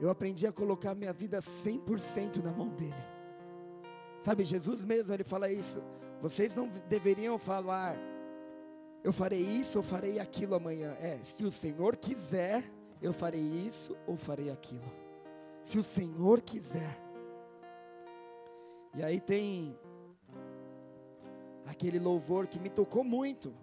[0.00, 2.94] eu aprendi a colocar minha vida 100% na mão dEle.
[4.22, 5.82] Sabe, Jesus mesmo, ele fala isso.
[6.20, 7.96] Vocês não deveriam falar,
[9.08, 10.92] eu farei isso ou farei aquilo amanhã.
[11.00, 12.62] É, se o Senhor quiser,
[13.00, 14.84] eu farei isso ou farei aquilo.
[15.64, 17.00] Se o Senhor quiser.
[18.94, 19.74] E aí tem
[21.64, 23.54] aquele louvor que me tocou muito.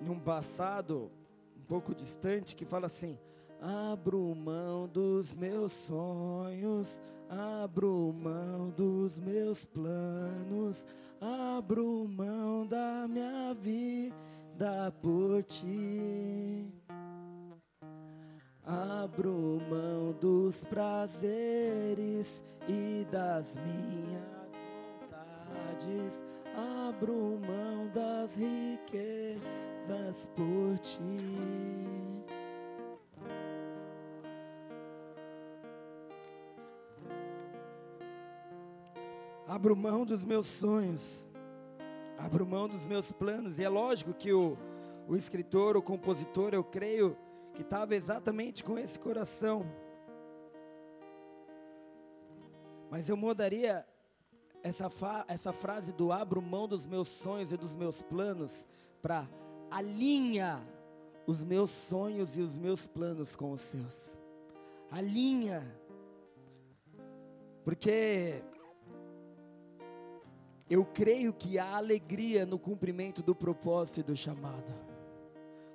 [0.00, 1.08] Num passado
[1.56, 3.16] um pouco distante, que fala assim:
[3.60, 10.84] Abro mão dos meus sonhos, abro mão dos meus planos
[11.20, 16.72] abro mão da minha vida por ti.
[18.64, 24.48] Abro mão dos prazeres e das minhas
[25.00, 26.22] vontades.
[26.88, 32.07] Abro mão das riquezas por ti.
[39.48, 41.26] Abro mão dos meus sonhos,
[42.18, 44.58] abro mão dos meus planos, e é lógico que o,
[45.08, 47.16] o escritor, o compositor, eu creio
[47.54, 49.64] que estava exatamente com esse coração.
[52.90, 53.86] Mas eu mudaria
[54.62, 54.90] essa,
[55.26, 58.66] essa frase do abro mão dos meus sonhos e dos meus planos
[59.00, 59.26] para
[59.70, 60.62] alinha
[61.26, 64.16] os meus sonhos e os meus planos com os seus.
[64.90, 65.62] Alinha.
[67.62, 68.42] Porque
[70.70, 74.72] eu creio que há alegria no cumprimento do propósito e do chamado.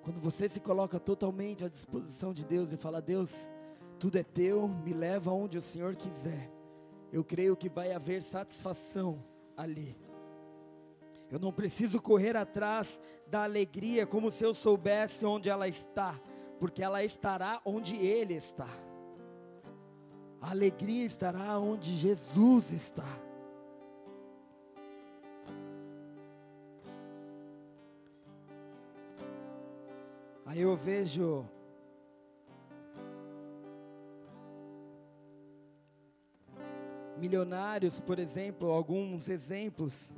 [0.03, 3.31] Quando você se coloca totalmente à disposição de Deus e fala: Deus,
[3.99, 6.51] tudo é teu, me leva onde o Senhor quiser.
[7.11, 9.23] Eu creio que vai haver satisfação
[9.55, 9.95] ali.
[11.31, 16.19] Eu não preciso correr atrás da alegria como se eu soubesse onde ela está,
[16.59, 18.69] porque ela estará onde Ele está.
[20.39, 23.32] A alegria estará onde Jesus está.
[30.53, 31.43] Aí eu vejo
[37.17, 40.13] milionários, por exemplo, alguns exemplos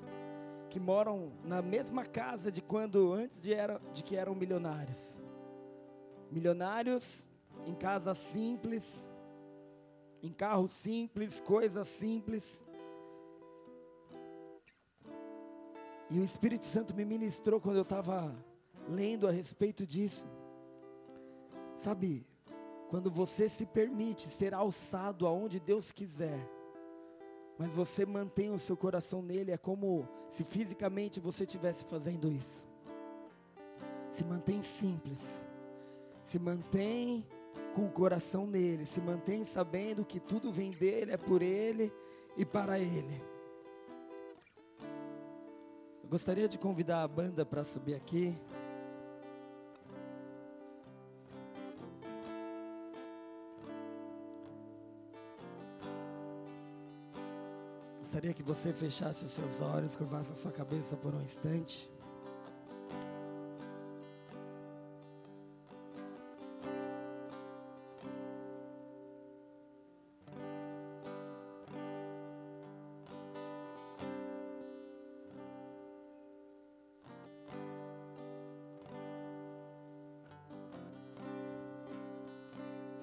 [0.69, 4.97] que moram na mesma casa de quando antes de, era, de que eram milionários.
[6.29, 7.23] Milionários
[7.65, 9.07] em casas simples,
[10.21, 12.61] em carros simples, coisas simples.
[16.09, 18.35] E o Espírito Santo me ministrou quando eu estava
[18.87, 20.27] lendo a respeito disso.
[21.77, 22.25] Sabe,
[22.89, 26.39] quando você se permite ser alçado aonde Deus quiser,
[27.57, 32.65] mas você mantém o seu coração nele, é como se fisicamente você estivesse fazendo isso.
[34.11, 35.19] Se mantém simples,
[36.23, 37.25] se mantém
[37.73, 41.91] com o coração nele, se mantém sabendo que tudo vem dele, é por ele
[42.37, 43.21] e para ele.
[46.03, 48.37] Eu gostaria de convidar a banda para subir aqui.
[58.15, 61.91] Gostaria que você fechasse os seus olhos, curvasse a sua cabeça por um instante.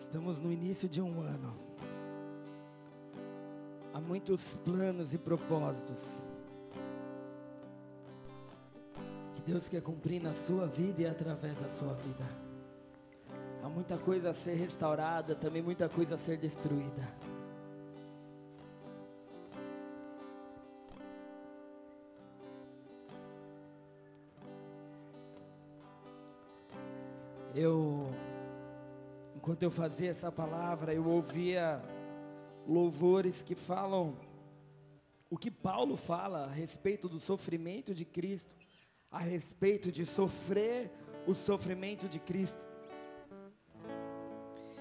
[0.01, 1.62] Estamos no início de um ano.
[4.25, 5.99] Muitos planos e propósitos
[9.35, 12.25] que Deus quer cumprir na sua vida e através da sua vida.
[13.65, 17.03] Há muita coisa a ser restaurada, também muita coisa a ser destruída.
[27.57, 28.07] Eu
[29.35, 31.83] Enquanto eu fazia essa palavra, eu ouvia
[32.67, 34.17] louvores que falam
[35.31, 38.55] o que Paulo fala a respeito do sofrimento de Cristo,
[39.11, 40.91] a respeito de sofrer
[41.27, 42.61] o sofrimento de Cristo.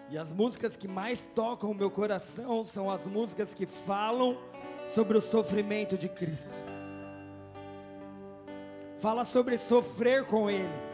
[0.10, 4.38] E as músicas que mais tocam o meu coração são as músicas que falam
[4.94, 6.52] sobre o sofrimento de Cristo.
[8.98, 10.91] Fala sobre sofrer com Ele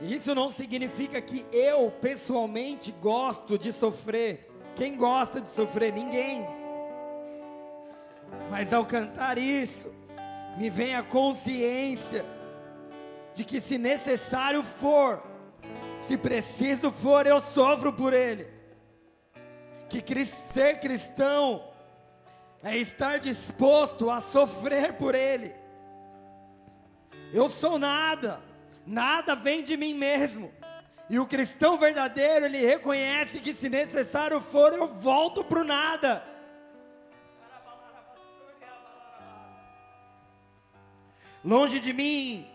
[0.00, 4.48] isso não significa que eu pessoalmente gosto de sofrer.
[4.74, 5.92] Quem gosta de sofrer?
[5.92, 6.46] Ninguém.
[8.50, 9.92] Mas ao cantar isso,
[10.56, 12.24] me vem a consciência
[13.34, 15.22] de que se necessário for,
[16.00, 18.48] se preciso for, eu sofro por ele.
[19.88, 20.02] Que
[20.54, 21.64] ser cristão
[22.62, 25.52] é estar disposto a sofrer por ele.
[27.32, 28.49] Eu sou nada
[28.86, 30.52] Nada vem de mim mesmo.
[31.08, 36.24] E o cristão verdadeiro, ele reconhece que se necessário for, eu volto para o nada.
[41.44, 42.46] Longe de mim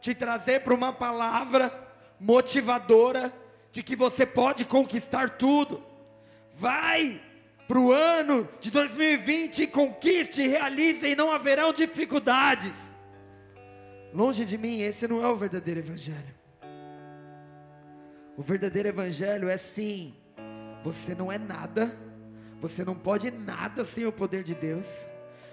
[0.00, 1.72] te trazer para uma palavra
[2.18, 3.32] motivadora
[3.70, 5.82] de que você pode conquistar tudo.
[6.54, 7.20] Vai
[7.68, 12.91] para o ano de 2020, conquiste, realize e não haverão dificuldades.
[14.12, 16.34] Longe de mim, esse não é o verdadeiro Evangelho.
[18.36, 20.14] O verdadeiro Evangelho é sim,
[20.84, 21.96] você não é nada,
[22.60, 24.86] você não pode nada sem o poder de Deus,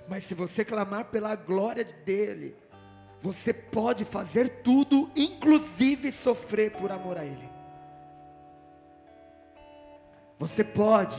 [0.08, 2.56] mas se você clamar pela glória dele,
[3.22, 7.50] você pode fazer tudo, inclusive sofrer por amor a Ele.
[10.38, 11.18] Você pode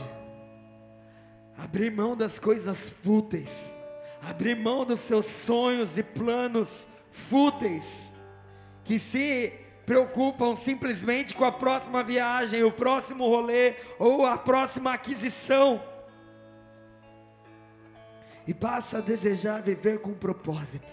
[1.57, 3.49] abrir mão das coisas fúteis,
[4.21, 7.85] abrir mão dos seus sonhos e planos fúteis,
[8.83, 9.53] que se
[9.85, 15.83] preocupam simplesmente com a próxima viagem, o próximo rolê ou a próxima aquisição.
[18.47, 20.91] E passa a desejar viver com propósito.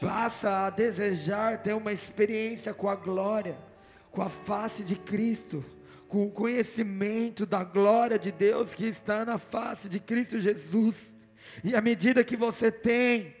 [0.00, 3.56] Passa a desejar ter uma experiência com a glória,
[4.10, 5.64] com a face de Cristo,
[6.08, 10.96] com o conhecimento da glória de Deus que está na face de Cristo Jesus.
[11.62, 13.34] E à medida que você tem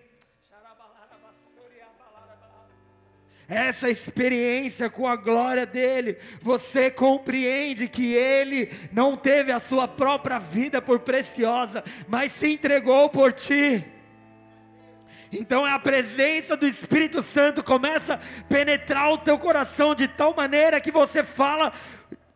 [3.48, 10.38] essa experiência com a glória dele, você compreende que ele não teve a sua própria
[10.38, 13.84] vida por preciosa, mas se entregou por ti.
[15.30, 20.80] Então a presença do Espírito Santo começa a penetrar o teu coração de tal maneira
[20.80, 21.72] que você fala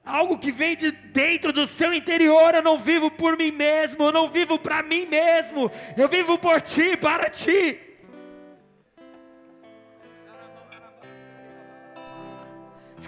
[0.05, 2.55] algo que vem de dentro do seu interior.
[2.55, 6.61] Eu não vivo por mim mesmo, eu não vivo para mim mesmo, eu vivo por
[6.61, 7.88] ti, para ti.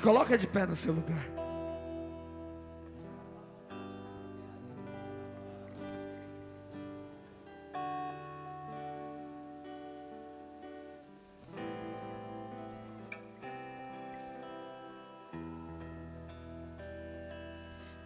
[0.01, 1.28] Se coloca de pé no seu lugar.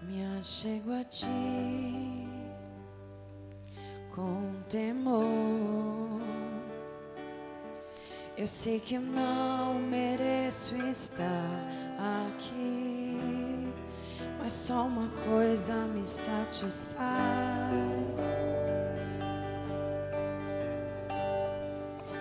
[0.03, 2.29] Me achego a ti
[4.13, 6.21] com temor
[8.37, 11.49] eu sei que eu não mereço estar
[12.27, 13.73] aqui,
[14.41, 16.99] mas só uma coisa me satisfaz.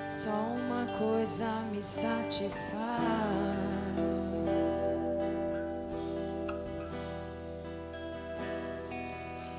[0.05, 2.73] Só uma coisa me satisfaz.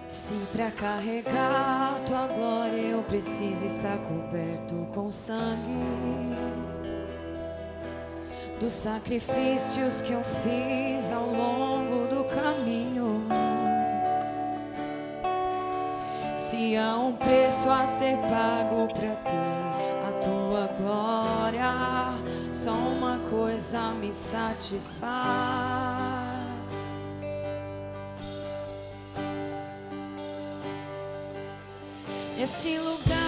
[0.09, 6.34] Se pra carregar tua glória eu preciso estar coberto com sangue
[8.65, 13.27] dos sacrifícios que eu fiz ao longo do caminho.
[16.35, 22.15] Se há um preço a ser pago para ter a tua glória,
[22.51, 25.05] só uma coisa me satisfaz.
[32.39, 33.24] Neste lugar.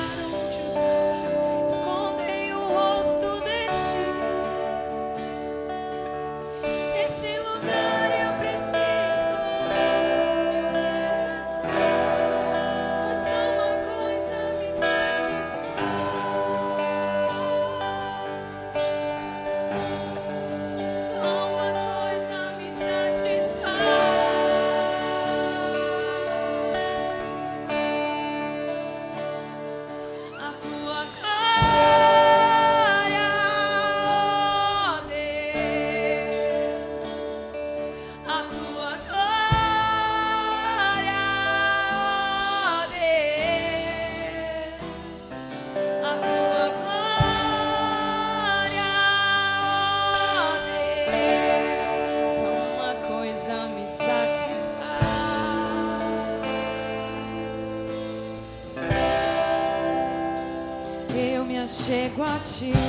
[62.47, 62.86] ti.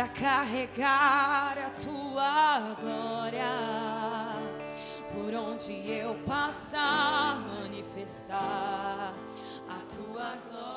[0.00, 3.44] Para carregar a tua glória.
[5.12, 9.12] Por onde eu passar, manifestar
[9.68, 10.69] a tua glória,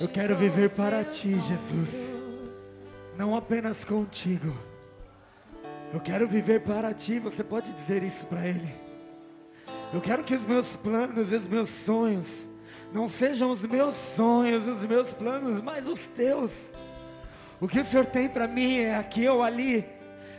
[0.00, 2.70] Eu, quero viver para ti, Jesus.
[3.16, 4.54] Não apenas contigo.
[5.92, 7.18] Eu quero viver para ti.
[7.18, 8.68] Você pode dizer isso para Ele.
[9.94, 12.28] Eu quero que os meus planos e os meus sonhos
[12.92, 16.52] não sejam os meus sonhos, os meus planos, mas os teus.
[17.60, 19.84] O que o Senhor tem para mim é aqui ou ali,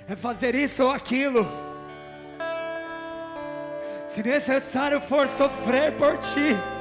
[0.08, 1.48] é fazer isso ou aquilo.
[4.14, 6.77] Se necessário for sofrer por ti.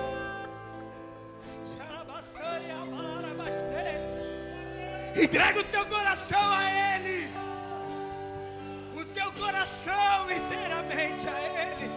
[5.21, 7.29] Entrega o teu coração a Ele.
[8.95, 11.91] O seu coração inteiramente a Ele.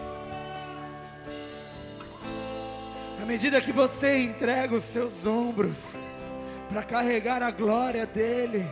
[3.22, 5.76] À medida que você entrega os seus ombros
[6.70, 8.66] para carregar a glória dele.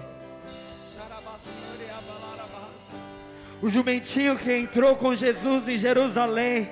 [3.60, 6.70] O jumentinho que entrou com Jesus em Jerusalém.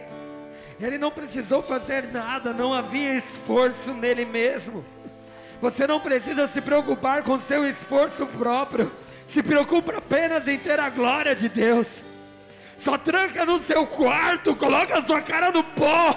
[0.80, 4.84] Ele não precisou fazer nada, não havia esforço nele mesmo.
[5.60, 8.90] Você não precisa se preocupar com seu esforço próprio.
[9.32, 11.86] Se preocupa apenas em ter a glória de Deus.
[12.82, 16.16] Só tranca no seu quarto, coloca a sua cara no pó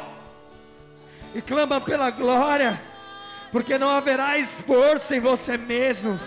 [1.34, 2.80] e clama pela glória,
[3.52, 6.20] porque não haverá esforço em você mesmo.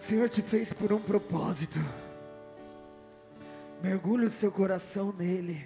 [0.00, 1.78] O Senhor te fez por um propósito.
[3.82, 5.62] Mergulhe o seu coração nele.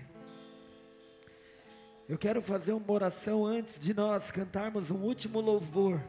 [2.09, 6.01] Eu quero fazer uma oração antes de nós cantarmos um último louvor.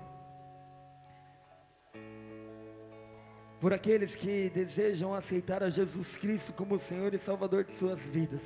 [3.62, 8.42] Por aqueles que desejam aceitar a Jesus Cristo como Senhor e Salvador de suas vidas.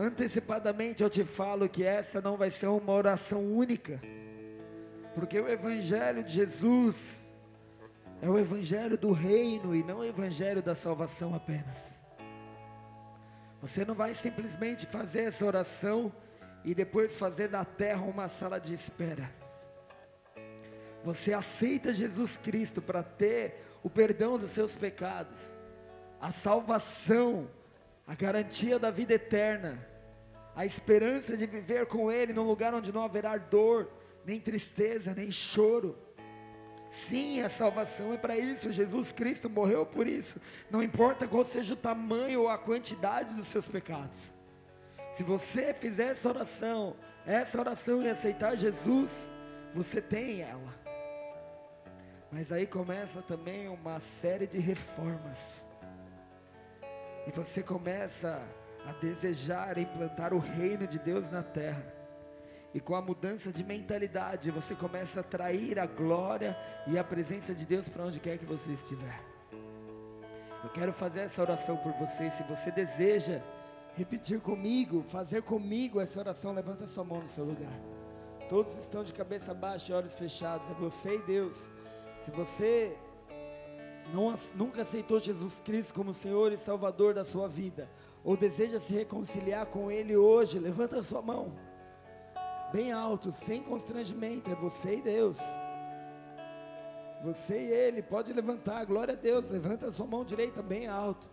[0.00, 4.00] Antecipadamente eu te falo que essa não vai ser uma oração única,
[5.14, 6.96] porque o Evangelho de Jesus
[8.22, 11.76] é o Evangelho do reino e não o Evangelho da salvação apenas.
[13.60, 16.10] Você não vai simplesmente fazer essa oração
[16.64, 19.30] e depois fazer da terra uma sala de espera.
[21.04, 25.38] você aceita Jesus Cristo para ter o perdão dos seus pecados,
[26.18, 27.50] a salvação,
[28.06, 29.89] a garantia da vida eterna,
[30.54, 33.88] a esperança de viver com Ele num lugar onde não haverá dor,
[34.24, 35.96] nem tristeza, nem choro.
[37.08, 38.72] Sim, a salvação é para isso.
[38.72, 40.40] Jesus Cristo morreu por isso.
[40.70, 44.18] Não importa qual seja o tamanho ou a quantidade dos seus pecados.
[45.14, 46.96] Se você fizer essa oração,
[47.26, 49.10] essa oração e aceitar Jesus,
[49.74, 50.74] você tem ela.
[52.32, 55.38] Mas aí começa também uma série de reformas.
[57.26, 58.42] E você começa
[58.86, 61.84] a desejar implantar o reino de Deus na terra.
[62.72, 67.54] E com a mudança de mentalidade, você começa a atrair a glória e a presença
[67.54, 69.20] de Deus para onde quer que você estiver.
[70.62, 72.30] Eu quero fazer essa oração por você.
[72.30, 73.40] Se você deseja
[73.96, 77.72] repetir comigo, fazer comigo essa oração, levanta sua mão no seu lugar.
[78.48, 80.70] Todos estão de cabeça baixa e olhos fechados.
[80.70, 81.56] É você e Deus.
[82.24, 82.96] Se você
[84.12, 87.88] não, nunca aceitou Jesus Cristo como Senhor e Salvador da sua vida,
[88.24, 91.52] ou deseja se reconciliar com Ele hoje, levanta a sua mão,
[92.72, 95.38] bem alto, sem constrangimento, é você e Deus.
[97.22, 101.28] Você e Ele, pode levantar, glória a Deus, levanta a sua mão direita bem alto,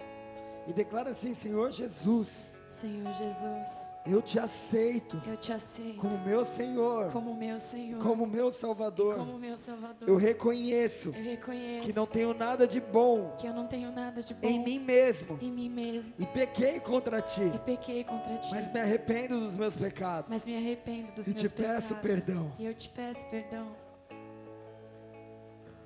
[0.67, 3.67] e declara assim: Senhor Jesus, Senhor Jesus,
[4.11, 5.21] eu te aceito.
[5.25, 5.99] Eu te aceito.
[5.99, 7.11] Como meu Senhor.
[7.11, 8.01] Como meu Senhor.
[8.01, 9.15] Como meu Salvador.
[9.15, 10.07] E como meu Salvador.
[10.07, 11.09] Eu reconheço.
[11.09, 11.85] Eu reconheço.
[11.85, 13.35] Que não tenho nada de bom.
[13.37, 14.47] Que eu não tenho nada de bom.
[14.47, 15.37] Em mim mesmo.
[15.41, 16.13] Em mim mesmo.
[16.17, 17.51] E pequei contra ti.
[17.53, 18.49] E pequei contra ti.
[18.51, 20.29] Mas me arrependo dos meus pecados.
[20.29, 21.85] Mas me arrependo dos e meus pecados.
[21.85, 22.51] E te peço perdão.
[22.59, 23.87] E eu te peço perdão.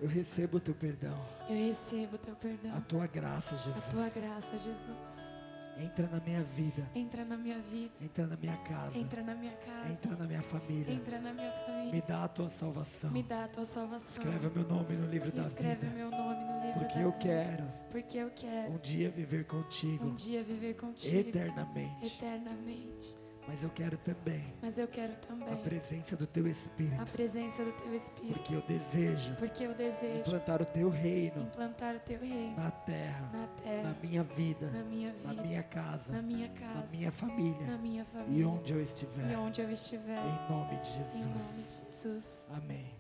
[0.02, 1.16] Eu recebo o teu perdão.
[1.48, 2.76] Eu recebo o teu perdão.
[2.76, 3.86] A tua graça, Jesus.
[3.86, 5.31] A tua graça, Jesus.
[5.78, 6.90] Entra na minha vida.
[6.96, 7.94] Entra na minha vida.
[8.02, 8.98] Entra na minha casa.
[8.98, 9.92] Entra na minha casa.
[9.92, 10.94] Entra na minha família.
[10.94, 11.92] Entra na minha família.
[11.92, 13.12] Me dá a tua salvação.
[13.12, 14.10] Me dá a tua salvação.
[14.10, 15.48] Escreve meu nome no livro da vida.
[15.54, 17.20] Escreve meu nome no livro Porque da eu vida.
[17.22, 17.64] quero.
[17.92, 18.74] Porque eu quero.
[18.74, 20.06] Um dia viver contigo.
[20.08, 21.18] Um dia viver contigo.
[21.30, 22.06] Eternamente.
[22.18, 23.21] Eternamente.
[23.48, 24.54] Mas eu quero também.
[24.62, 25.52] Mas eu quero também.
[25.52, 27.02] A presença do teu Espírito.
[27.02, 28.34] A presença do teu Espírito.
[28.34, 29.36] Porque eu desejo.
[29.36, 30.20] Porque eu desejo.
[30.20, 31.42] Implantar o teu reino.
[31.44, 32.56] Implantar o teu reino.
[32.56, 33.30] Na terra.
[33.34, 33.84] Na terra.
[33.90, 34.70] Na minha vida.
[34.70, 35.34] Na minha vida.
[35.34, 36.12] Na minha casa.
[36.12, 36.76] Na minha casa.
[36.76, 37.68] Na minha família.
[37.68, 38.40] Na minha família.
[38.40, 39.32] E onde eu estiver.
[39.32, 40.26] E onde eu estiver.
[40.26, 41.16] Em nome de Jesus.
[41.16, 42.48] Em nome de Jesus.
[42.52, 42.96] Amém.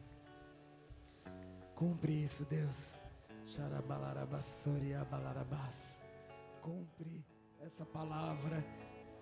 [1.75, 2.99] Cumpre isso, Deus.
[3.45, 5.75] Xarabalarabassori abalarabás.
[6.61, 7.25] Cumpre
[7.59, 8.63] essa palavra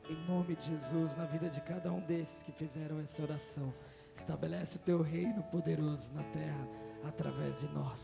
[0.09, 3.73] em nome de Jesus, na vida de cada um desses que fizeram essa oração.
[4.17, 6.67] Estabelece o teu reino poderoso na terra
[7.07, 7.99] através de nós.